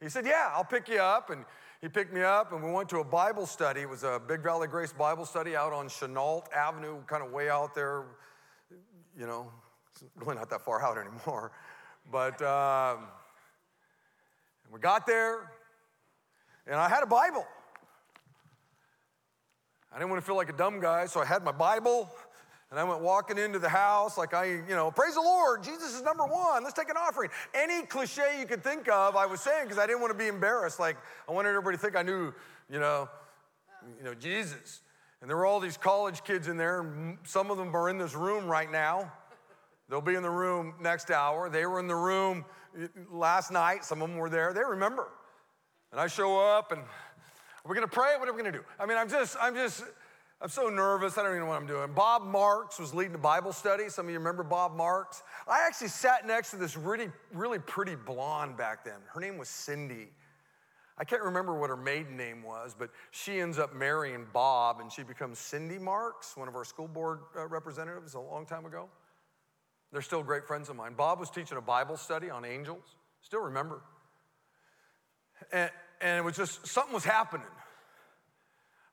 [0.00, 1.44] He said, Yeah, I'll pick you up and
[1.80, 3.82] he picked me up and we went to a Bible study.
[3.82, 7.48] It was a Big Valley Grace Bible study out on Chenault Avenue, kind of way
[7.48, 8.04] out there.
[9.16, 9.50] You know,
[9.92, 11.52] it's really not that far out anymore.
[12.10, 13.08] But um,
[14.72, 15.50] we got there,
[16.66, 17.46] and I had a Bible.
[19.92, 22.10] I didn't want to feel like a dumb guy, so I had my Bible.
[22.70, 25.94] And I went walking into the house like I, you know, praise the Lord, Jesus
[25.94, 27.30] is number one, let's take an offering.
[27.54, 30.28] Any cliche you could think of, I was saying because I didn't want to be
[30.28, 30.78] embarrassed.
[30.78, 30.98] Like
[31.28, 32.32] I wanted everybody to think I knew,
[32.70, 33.08] you know,
[33.96, 34.80] you know, Jesus.
[35.20, 37.98] And there were all these college kids in there, and some of them are in
[37.98, 39.10] this room right now.
[39.88, 41.48] They'll be in the room next hour.
[41.48, 42.44] They were in the room
[43.10, 43.84] last night.
[43.84, 44.52] Some of them were there.
[44.52, 45.08] They remember.
[45.90, 46.82] And I show up and
[47.64, 48.14] we're gonna pray.
[48.18, 48.64] What are we gonna do?
[48.78, 49.82] I mean, I'm just, I'm just,
[50.40, 51.18] I'm so nervous.
[51.18, 51.92] I don't even know what I'm doing.
[51.92, 53.88] Bob Marks was leading a Bible study.
[53.88, 55.24] Some of you remember Bob Marks.
[55.48, 59.00] I actually sat next to this really, really pretty blonde back then.
[59.12, 60.08] Her name was Cindy.
[60.96, 64.92] I can't remember what her maiden name was, but she ends up marrying Bob and
[64.92, 68.88] she becomes Cindy Marks, one of our school board uh, representatives a long time ago.
[69.90, 70.94] They're still great friends of mine.
[70.94, 72.96] Bob was teaching a Bible study on angels.
[73.22, 73.80] Still remember.
[75.52, 75.70] And,
[76.00, 77.46] and it was just something was happening.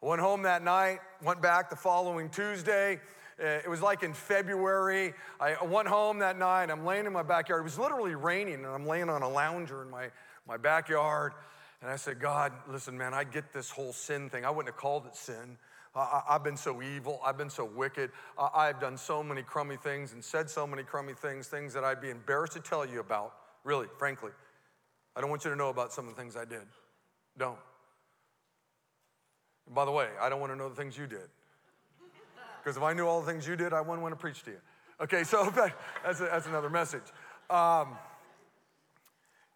[0.06, 3.00] Went home that night, went back the following Tuesday.
[3.42, 5.16] Uh, it was like in February.
[5.40, 6.70] I went home that night.
[6.70, 7.62] I'm laying in my backyard.
[7.62, 10.12] It was literally raining, and I'm laying on a lounger in my,
[10.48, 11.34] my backyard.
[11.82, 14.46] And I said, God, listen, man, I get this whole sin thing.
[14.46, 15.58] I wouldn't have called it sin.
[15.96, 17.20] I, have been so evil.
[17.26, 18.12] I've been so wicked.
[18.38, 21.84] I, I've done so many crummy things and said so many crummy things, things that
[21.84, 23.34] I'd be embarrassed to tell you about,
[23.64, 24.34] really, frankly.
[25.16, 26.62] I don't want you to know about some of the things I did.
[27.40, 27.58] Don't.
[29.66, 31.28] And by the way, I don't want to know the things you did.
[32.64, 34.52] Because if I knew all the things you did, I wouldn't want to preach to
[34.52, 34.62] you.
[35.02, 35.52] Okay, so
[36.04, 37.04] that's, a, that's another message.
[37.50, 37.98] Um,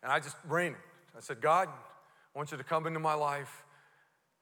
[0.04, 0.76] and I just ran.
[1.18, 3.64] I said, God, I want you to come into my life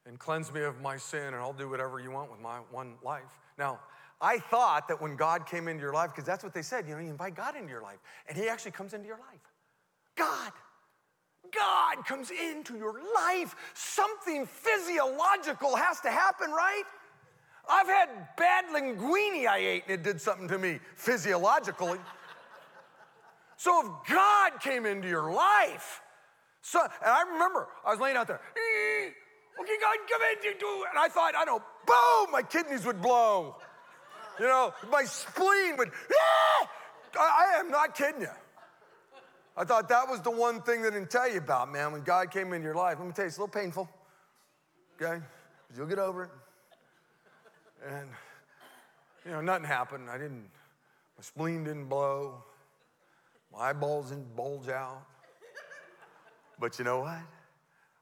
[0.05, 2.95] and cleanse me of my sin, and I'll do whatever you want with my one
[3.03, 3.23] life.
[3.57, 3.79] Now,
[4.19, 6.95] I thought that when God came into your life, because that's what they said, you
[6.95, 9.39] know, you invite God into your life, and He actually comes into your life.
[10.15, 10.51] God.
[11.53, 16.83] God comes into your life, something physiological has to happen, right?
[17.69, 21.99] I've had bad linguine I ate and it did something to me physiologically.
[23.57, 26.01] so if God came into your life,
[26.61, 28.41] so, and I remember I was laying out there,
[29.61, 30.53] okay, God, come in,
[30.89, 33.55] and I thought, I know, boom, my kidneys would blow.
[34.39, 36.69] You know, my spleen would, ah!
[37.19, 38.27] I, I am not kidding you.
[39.59, 41.91] I thought that was the one thing they didn't tell you about, man.
[41.91, 43.89] When God came into your life, let me tell you, it's a little painful,
[45.01, 45.19] okay?
[45.67, 46.29] But you'll get over it.
[47.89, 48.07] And,
[49.25, 50.11] you know, nothing happened.
[50.11, 50.47] I didn't,
[51.17, 52.43] my spleen didn't blow,
[53.51, 55.01] my eyeballs didn't bulge out.
[56.59, 57.19] But you know what?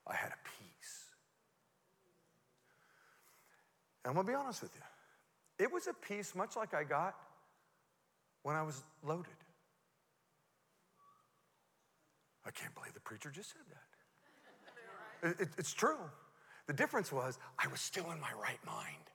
[0.08, 1.06] I had a peace.
[4.03, 5.66] And I'm gonna be honest with you.
[5.66, 7.16] It was a peace much like I got
[8.43, 9.32] when I was loaded.
[12.46, 15.30] I can't believe the preacher just said that.
[15.30, 15.98] It, it, it's true.
[16.68, 19.10] The difference was I was still in my right mind.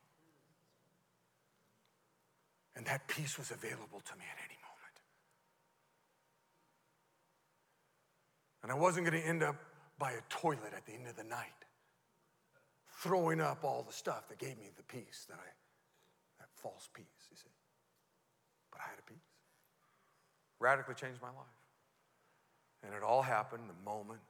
[2.77, 4.97] And that peace was available to me at any moment.
[8.63, 9.57] And I wasn't going to end up
[9.99, 11.65] by a toilet at the end of the night,
[13.03, 15.51] throwing up all the stuff that gave me the peace that I,
[16.39, 17.53] that false peace, you see.
[18.73, 19.19] But I had a peace.
[20.59, 21.60] Radically changed my life.
[22.85, 24.21] And it all happened the moment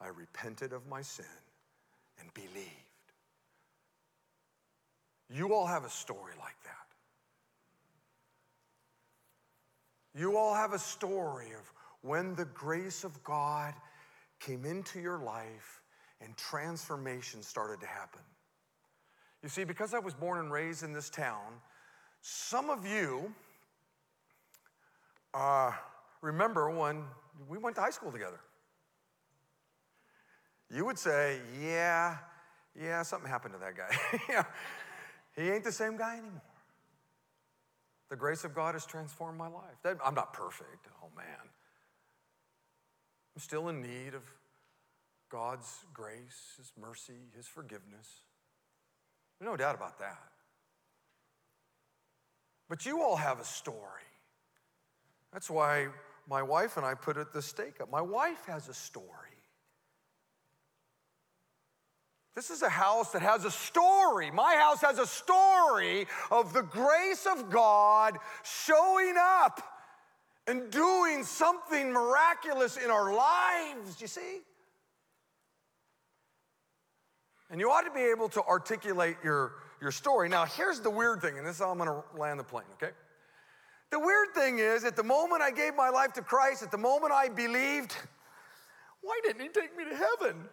[0.00, 1.24] I repented of my sin
[2.20, 2.70] and believed.
[5.30, 6.72] You all have a story like that.
[10.18, 11.72] You all have a story of
[12.02, 13.74] when the grace of God
[14.38, 15.82] came into your life
[16.20, 18.22] and transformation started to happen.
[19.42, 21.60] You see, because I was born and raised in this town,
[22.22, 23.32] some of you
[25.34, 25.72] uh,
[26.22, 27.04] remember when
[27.48, 28.40] we went to high school together.
[30.70, 32.18] You would say, yeah,
[32.80, 34.20] yeah, something happened to that guy.
[34.28, 34.44] yeah.
[35.36, 36.42] he ain't the same guy anymore.
[38.08, 39.96] The grace of God has transformed my life.
[40.04, 41.26] I'm not perfect, oh man.
[43.34, 44.22] I'm still in need of
[45.28, 48.22] God's grace, His mercy, His forgiveness.
[49.40, 50.22] No doubt about that.
[52.68, 53.76] But you all have a story.
[55.32, 55.88] That's why
[56.28, 57.90] my wife and I put it the stake up.
[57.90, 59.06] My wife has a story.
[62.34, 64.30] This is a house that has a story.
[64.30, 69.62] My house has a story of the grace of God showing up
[70.46, 74.00] and doing something miraculous in our lives.
[74.00, 74.40] You see?
[77.50, 80.28] And you ought to be able to articulate your, your story.
[80.28, 82.92] Now, here's the weird thing, and this is how I'm gonna land the plane, okay?
[83.90, 86.78] The weird thing is, at the moment I gave my life to Christ, at the
[86.78, 87.96] moment I believed,
[89.00, 90.48] why didn't He take me to heaven?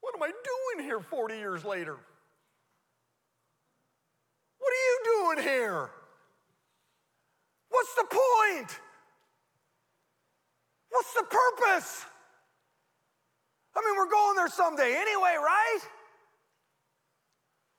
[0.00, 0.32] What am I
[0.76, 1.96] doing here 40 years later?
[4.58, 5.90] What are you doing here?
[7.70, 8.80] What's the point?
[10.90, 12.04] What's the purpose?
[13.74, 15.80] I mean, we're going there someday anyway, right?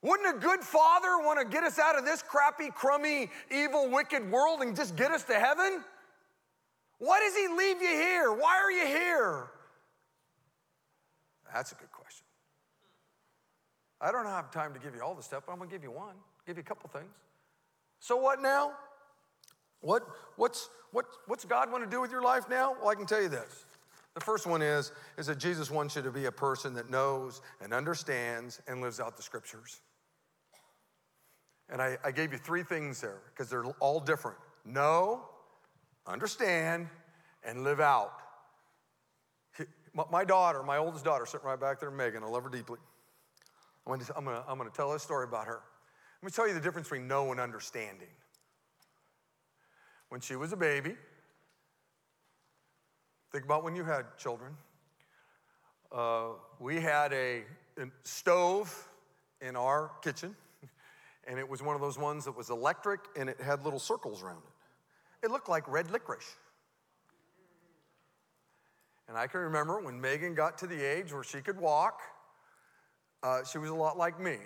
[0.06, 4.30] Wouldn't a good father want to get us out of this crappy, crummy, evil, wicked
[4.30, 5.82] world and just get us to heaven?
[6.98, 8.32] Why does he leave you here?
[8.32, 9.48] Why are you here?
[11.52, 12.24] That's a good question.
[14.00, 15.82] I don't have time to give you all the stuff, but I'm going to give
[15.82, 16.14] you one,
[16.46, 17.12] give you a couple things.
[17.98, 18.74] So, what now?
[19.80, 22.76] What, what's, what, what's God want to do with your life now?
[22.80, 23.64] Well, I can tell you this.
[24.14, 27.42] The first one is, is that Jesus wants you to be a person that knows
[27.60, 29.80] and understands and lives out the scriptures.
[31.68, 35.22] And I, I gave you three things there because they're all different know,
[36.06, 36.88] understand,
[37.44, 38.12] and live out.
[40.10, 42.78] My daughter, my oldest daughter, sitting right back there, Megan, I love her deeply.
[43.86, 45.60] I'm gonna, I'm gonna, I'm gonna tell a story about her.
[46.20, 48.08] Let me tell you the difference between know and understanding.
[50.08, 50.94] When she was a baby,
[53.32, 54.54] think about when you had children.
[55.90, 57.42] Uh, we had a,
[57.78, 58.88] a stove
[59.40, 60.34] in our kitchen,
[61.26, 64.22] and it was one of those ones that was electric and it had little circles
[64.22, 65.26] around it.
[65.26, 66.36] It looked like red licorice.
[69.08, 72.00] And I can remember when Megan got to the age where she could walk,
[73.22, 74.36] uh, she was a lot like me.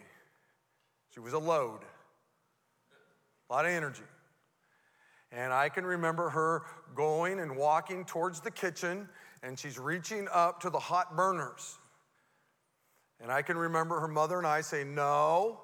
[1.14, 1.80] She was a load,
[3.48, 4.02] a lot of energy.
[5.32, 6.62] And I can remember her
[6.94, 9.08] going and walking towards the kitchen,
[9.42, 11.78] and she's reaching up to the hot burners.
[13.20, 15.60] And I can remember her mother and I say, No,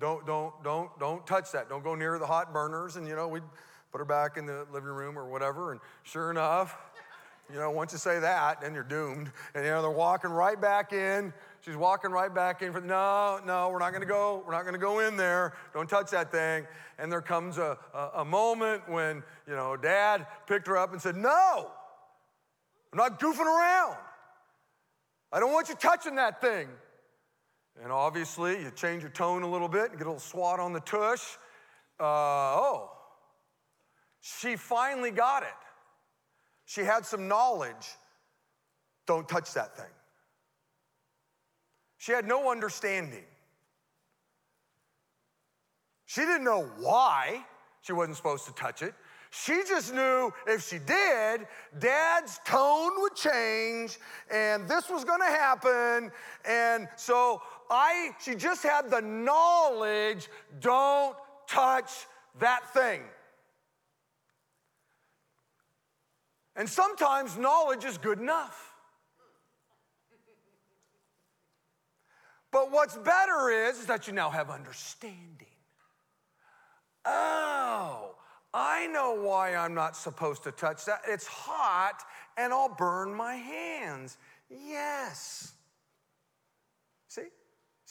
[0.00, 1.68] don't, don't, don't, don't touch that.
[1.68, 2.96] Don't go near the hot burners.
[2.96, 3.42] And, you know, we'd
[3.92, 5.72] put her back in the living room or whatever.
[5.72, 6.76] And sure enough,
[7.52, 9.30] you know, once you say that, then you're doomed.
[9.54, 11.32] And, you know, they're walking right back in
[11.64, 14.78] She's walking right back in for, no, no, we're not gonna go, we're not gonna
[14.78, 15.52] go in there.
[15.74, 16.66] Don't touch that thing.
[16.98, 21.02] And there comes a, a, a moment when, you know, dad picked her up and
[21.02, 21.70] said, no,
[22.92, 23.96] I'm not goofing around.
[25.32, 26.68] I don't want you touching that thing.
[27.82, 30.80] And obviously, you change your tone a little bit get a little swat on the
[30.80, 31.22] tush.
[31.98, 32.90] Uh, oh,
[34.20, 35.48] she finally got it.
[36.66, 37.96] She had some knowledge.
[39.06, 39.90] Don't touch that thing.
[41.98, 43.24] She had no understanding.
[46.06, 47.44] She didn't know why
[47.82, 48.94] she wasn't supposed to touch it.
[49.30, 51.46] She just knew if she did,
[51.78, 53.98] dad's tone would change
[54.32, 56.10] and this was to happen.
[56.44, 57.40] And so
[57.70, 60.28] I she just had the knowledge,
[60.60, 61.16] don't
[61.46, 61.90] touch
[62.40, 63.02] that thing.
[66.56, 68.74] And sometimes knowledge is good enough.
[72.50, 75.46] But what's better is, is that you now have understanding.
[77.04, 78.16] Oh,
[78.52, 81.02] I know why I'm not supposed to touch that.
[81.06, 82.02] It's hot
[82.36, 84.18] and I'll burn my hands.
[84.50, 85.52] Yes.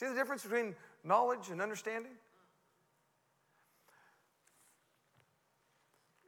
[0.00, 0.06] See?
[0.06, 0.74] The difference between
[1.04, 2.12] knowledge and understanding?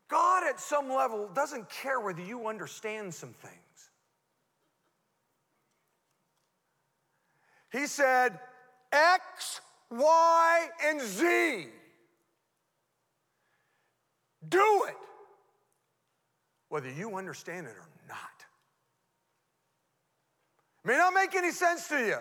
[0.08, 3.54] God, at some level, doesn't care whether you understand some things.
[7.72, 8.38] He said,
[8.92, 11.68] X, Y, and Z.
[14.46, 14.96] Do it,
[16.68, 18.18] whether you understand it or not.
[20.84, 22.18] May not make any sense to you.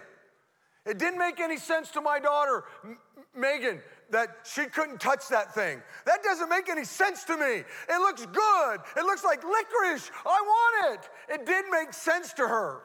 [0.86, 2.98] It didn't make any sense to my daughter, M-
[3.36, 5.82] Megan, that she couldn't touch that thing.
[6.06, 7.64] That doesn't make any sense to me.
[7.90, 8.80] It looks good.
[8.98, 10.10] It looks like licorice.
[10.26, 11.34] I want it.
[11.34, 12.82] It did make sense to her.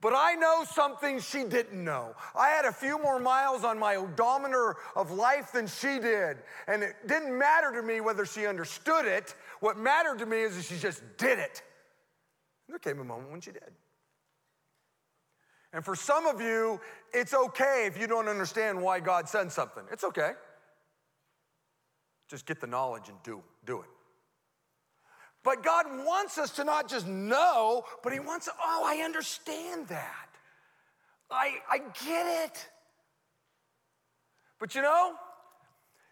[0.00, 2.14] But I know something she didn't know.
[2.34, 6.38] I had a few more miles on my odometer of life than she did.
[6.68, 9.34] And it didn't matter to me whether she understood it.
[9.60, 11.62] What mattered to me is that she just did it.
[12.66, 13.72] And there came a moment when she did.
[15.76, 16.80] And for some of you,
[17.12, 19.84] it's okay if you don't understand why God said something.
[19.92, 20.30] It's okay.
[22.30, 23.88] Just get the knowledge and do, do it.
[25.44, 30.28] But God wants us to not just know, but He wants, oh, I understand that.
[31.30, 32.70] I, I get it.
[34.58, 35.12] But you know,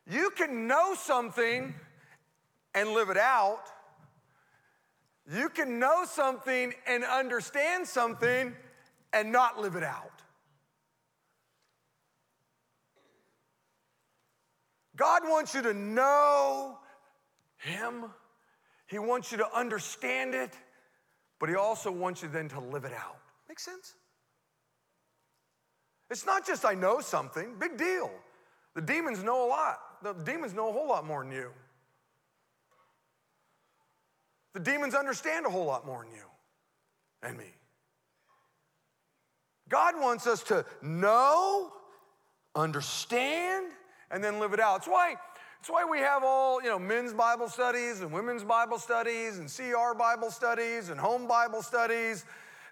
[0.07, 1.75] you can know something
[2.75, 3.63] and live it out.
[5.33, 8.55] You can know something and understand something
[9.15, 10.11] and not live it out.
[14.97, 16.79] God wants you to know
[17.59, 18.07] Him,
[18.87, 20.53] He wants you to understand it,
[21.41, 23.17] but He also wants you then to live it out.
[23.49, 23.95] Make sense?
[26.11, 28.11] It's not just I know something, big deal.
[28.75, 29.79] The demons know a lot.
[30.03, 31.51] The demons know a whole lot more than you.
[34.53, 36.27] The demons understand a whole lot more than you
[37.23, 37.53] and me.
[39.69, 41.73] God wants us to know,
[42.55, 43.67] understand,
[44.11, 44.79] and then live it out.
[44.79, 45.17] It's why,
[45.61, 49.49] it's why we have all, you know, men's Bible studies and women's Bible studies and
[49.49, 52.25] CR Bible studies and home Bible studies.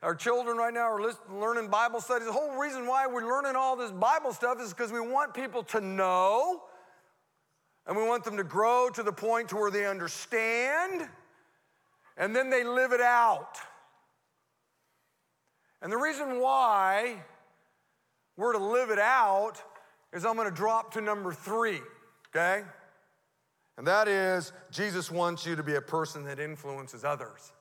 [0.02, 2.26] Our children right now are learning Bible studies.
[2.26, 5.62] The whole reason why we're learning all this Bible stuff is because we want people
[5.64, 6.64] to know
[7.86, 11.08] and we want them to grow to the point to where they understand
[12.16, 13.58] and then they live it out.
[15.82, 17.16] And the reason why
[18.36, 19.60] we're to live it out
[20.12, 21.80] is I'm going to drop to number three,
[22.30, 22.62] okay?
[23.76, 27.52] And that is Jesus wants you to be a person that influences others.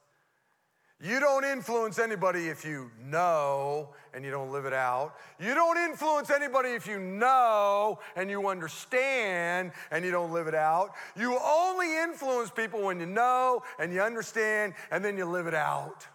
[1.03, 5.15] You don't influence anybody if you know and you don't live it out.
[5.39, 10.53] You don't influence anybody if you know and you understand and you don't live it
[10.53, 10.91] out.
[11.17, 15.55] You only influence people when you know and you understand and then you live it
[15.55, 16.05] out.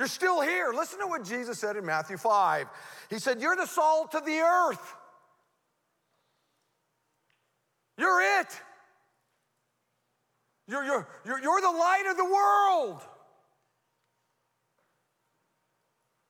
[0.00, 0.72] You're still here.
[0.74, 2.66] Listen to what Jesus said in Matthew 5.
[3.10, 4.96] He said, You're the salt of the earth.
[7.98, 8.62] You're it.
[10.66, 13.02] You're, you're, you're, you're the light of the world.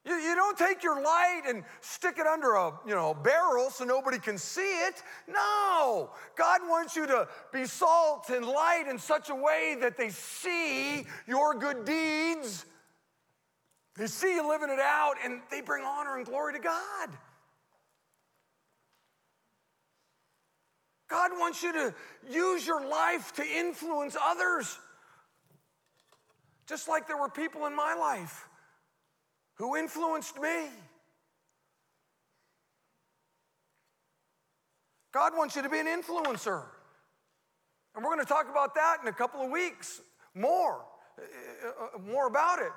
[0.05, 3.85] You, you don't take your light and stick it under a you know, barrel so
[3.85, 5.01] nobody can see it.
[5.29, 6.11] No.
[6.35, 11.07] God wants you to be salt and light in such a way that they see
[11.29, 12.67] your good deeds.
[13.97, 17.11] They see you living it out and they bring honor and glory to God.
[21.09, 21.95] God wants you to
[22.31, 24.79] use your life to influence others.
[26.69, 28.47] Just like there were people in my life
[29.55, 30.69] who influenced me.
[35.13, 36.63] God wants you to be an influencer.
[37.95, 40.01] And we're going to talk about that in a couple of weeks
[40.35, 40.85] more,
[41.19, 42.71] uh, uh, more about it.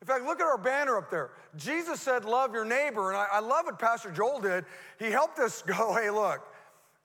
[0.00, 1.30] In fact, look at our banner up there.
[1.56, 3.10] Jesus said, Love your neighbor.
[3.10, 4.64] And I, I love what Pastor Joel did.
[4.98, 6.46] He helped us go, Hey, look,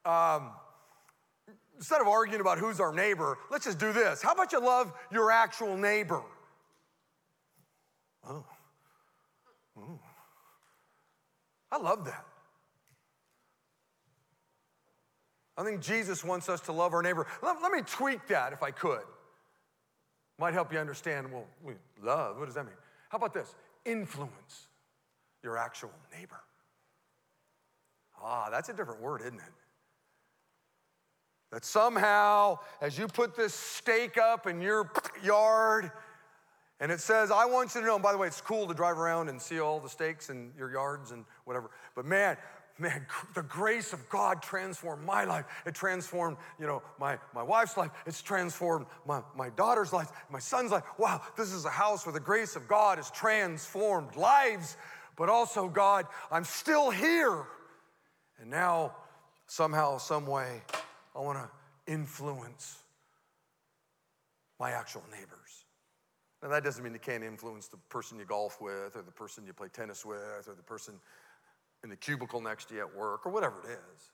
[0.06, 0.52] um,
[1.78, 4.22] instead of arguing about who's our neighbor, let's just do this.
[4.22, 6.22] How about you love your actual neighbor?
[8.28, 8.46] Oh.
[9.78, 10.00] oh.
[11.72, 12.26] I love that.
[15.58, 17.28] I think Jesus wants us to love our neighbor.
[17.42, 19.02] Let, let, me tweak that if I could.
[20.42, 22.74] Might help you understand, well, we love, what does that mean?
[23.10, 23.54] How about this?
[23.86, 24.70] Influence
[25.44, 26.42] your actual neighbor.
[28.20, 29.54] Ah, that's a different word, isn't it?
[31.52, 34.92] That somehow, as you put this stake up in your
[35.24, 35.92] yard,
[36.80, 38.74] and it says, I want you to know, and by the way, it's cool to
[38.74, 41.70] drive around and see all the stakes in your yards and whatever.
[41.96, 42.36] But man,
[42.78, 45.46] man, the grace of God transformed my life.
[45.66, 47.92] It transformed, you know, my, my wife's life.
[48.06, 50.84] It's transformed my, my daughter's life, my son's life.
[50.98, 54.78] Wow, this is a house where the grace of God has transformed lives.
[55.18, 57.46] But also, God, I'm still here.
[58.40, 58.96] And now,
[59.48, 60.62] somehow, some way,
[61.16, 62.78] I want to influence
[64.60, 65.66] my actual neighbors.
[66.42, 69.46] Now, that doesn't mean you can't influence the person you golf with, or the person
[69.46, 70.96] you play tennis with, or the person
[71.84, 74.12] in the cubicle next to you at work, or whatever it is.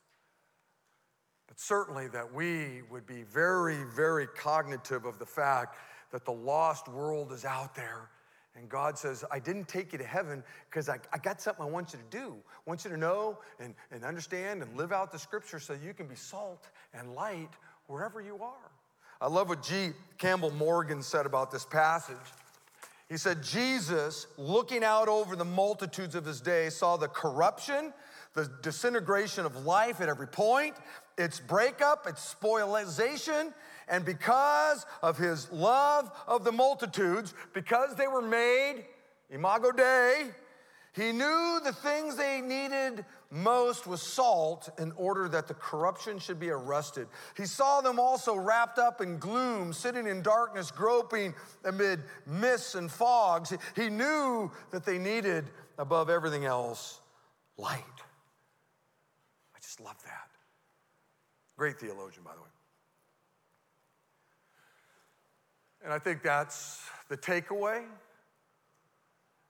[1.48, 5.78] But certainly that we would be very, very cognitive of the fact
[6.12, 8.10] that the lost world is out there
[8.58, 11.70] and God says, I didn't take you to heaven because I, I, got something I
[11.70, 12.36] want you to do.
[12.36, 15.94] I want you to know and, and understand and live out the scripture so you
[15.94, 17.52] can be salt and light
[17.86, 18.72] wherever you are.
[19.22, 19.90] I love what G.
[20.18, 22.16] Campbell Morgan said about this passage.
[23.10, 27.94] He said, Jesus, looking out over the multitudes of his day, saw the corruption,
[28.34, 30.76] the disintegration of life at every point,
[31.18, 33.54] its breakup, its spoilization,
[33.88, 38.86] and because of his love of the multitudes, because they were made,
[39.30, 40.28] imago Dei,
[40.92, 46.40] he knew the things they needed most was salt in order that the corruption should
[46.40, 47.08] be arrested.
[47.36, 51.34] He saw them also wrapped up in gloom, sitting in darkness, groping
[51.66, 53.54] amid mists and fogs.
[53.76, 55.46] He knew that they needed,
[55.78, 57.02] above everything else,
[57.58, 57.84] light.
[59.56, 60.30] I just love that.
[61.58, 62.48] Great theologian, by the way.
[65.84, 67.84] And I think that's the takeaway.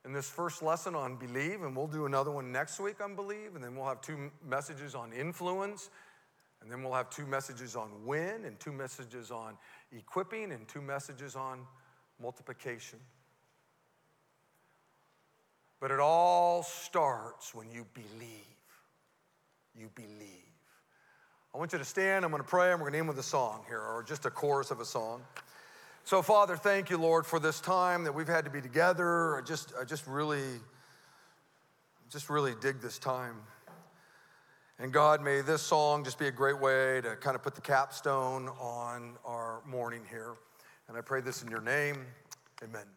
[0.08, 3.55] In this first lesson on believe, and we'll do another one next week on believe,
[3.55, 5.89] and then we'll have two messages on influence,
[6.62, 9.58] and then we'll have two messages on win, and two messages on
[9.91, 11.60] equipping, and two messages on
[12.22, 12.99] multiplication.
[15.82, 18.45] But it all starts when you believe.
[19.78, 20.45] You believe.
[21.53, 22.24] I want you to stand.
[22.24, 24.26] I'm going to pray, and we're going to end with a song here, or just
[24.26, 25.22] a chorus of a song.
[26.08, 29.36] So, Father, thank you, Lord, for this time that we've had to be together.
[29.36, 30.62] I just, I just really,
[32.10, 33.36] just really dig this time.
[34.80, 37.62] And God, may this song just be a great way to kind of put the
[37.62, 40.36] capstone on our morning here.
[40.88, 42.05] And I pray this in your name.
[42.64, 42.97] Amen.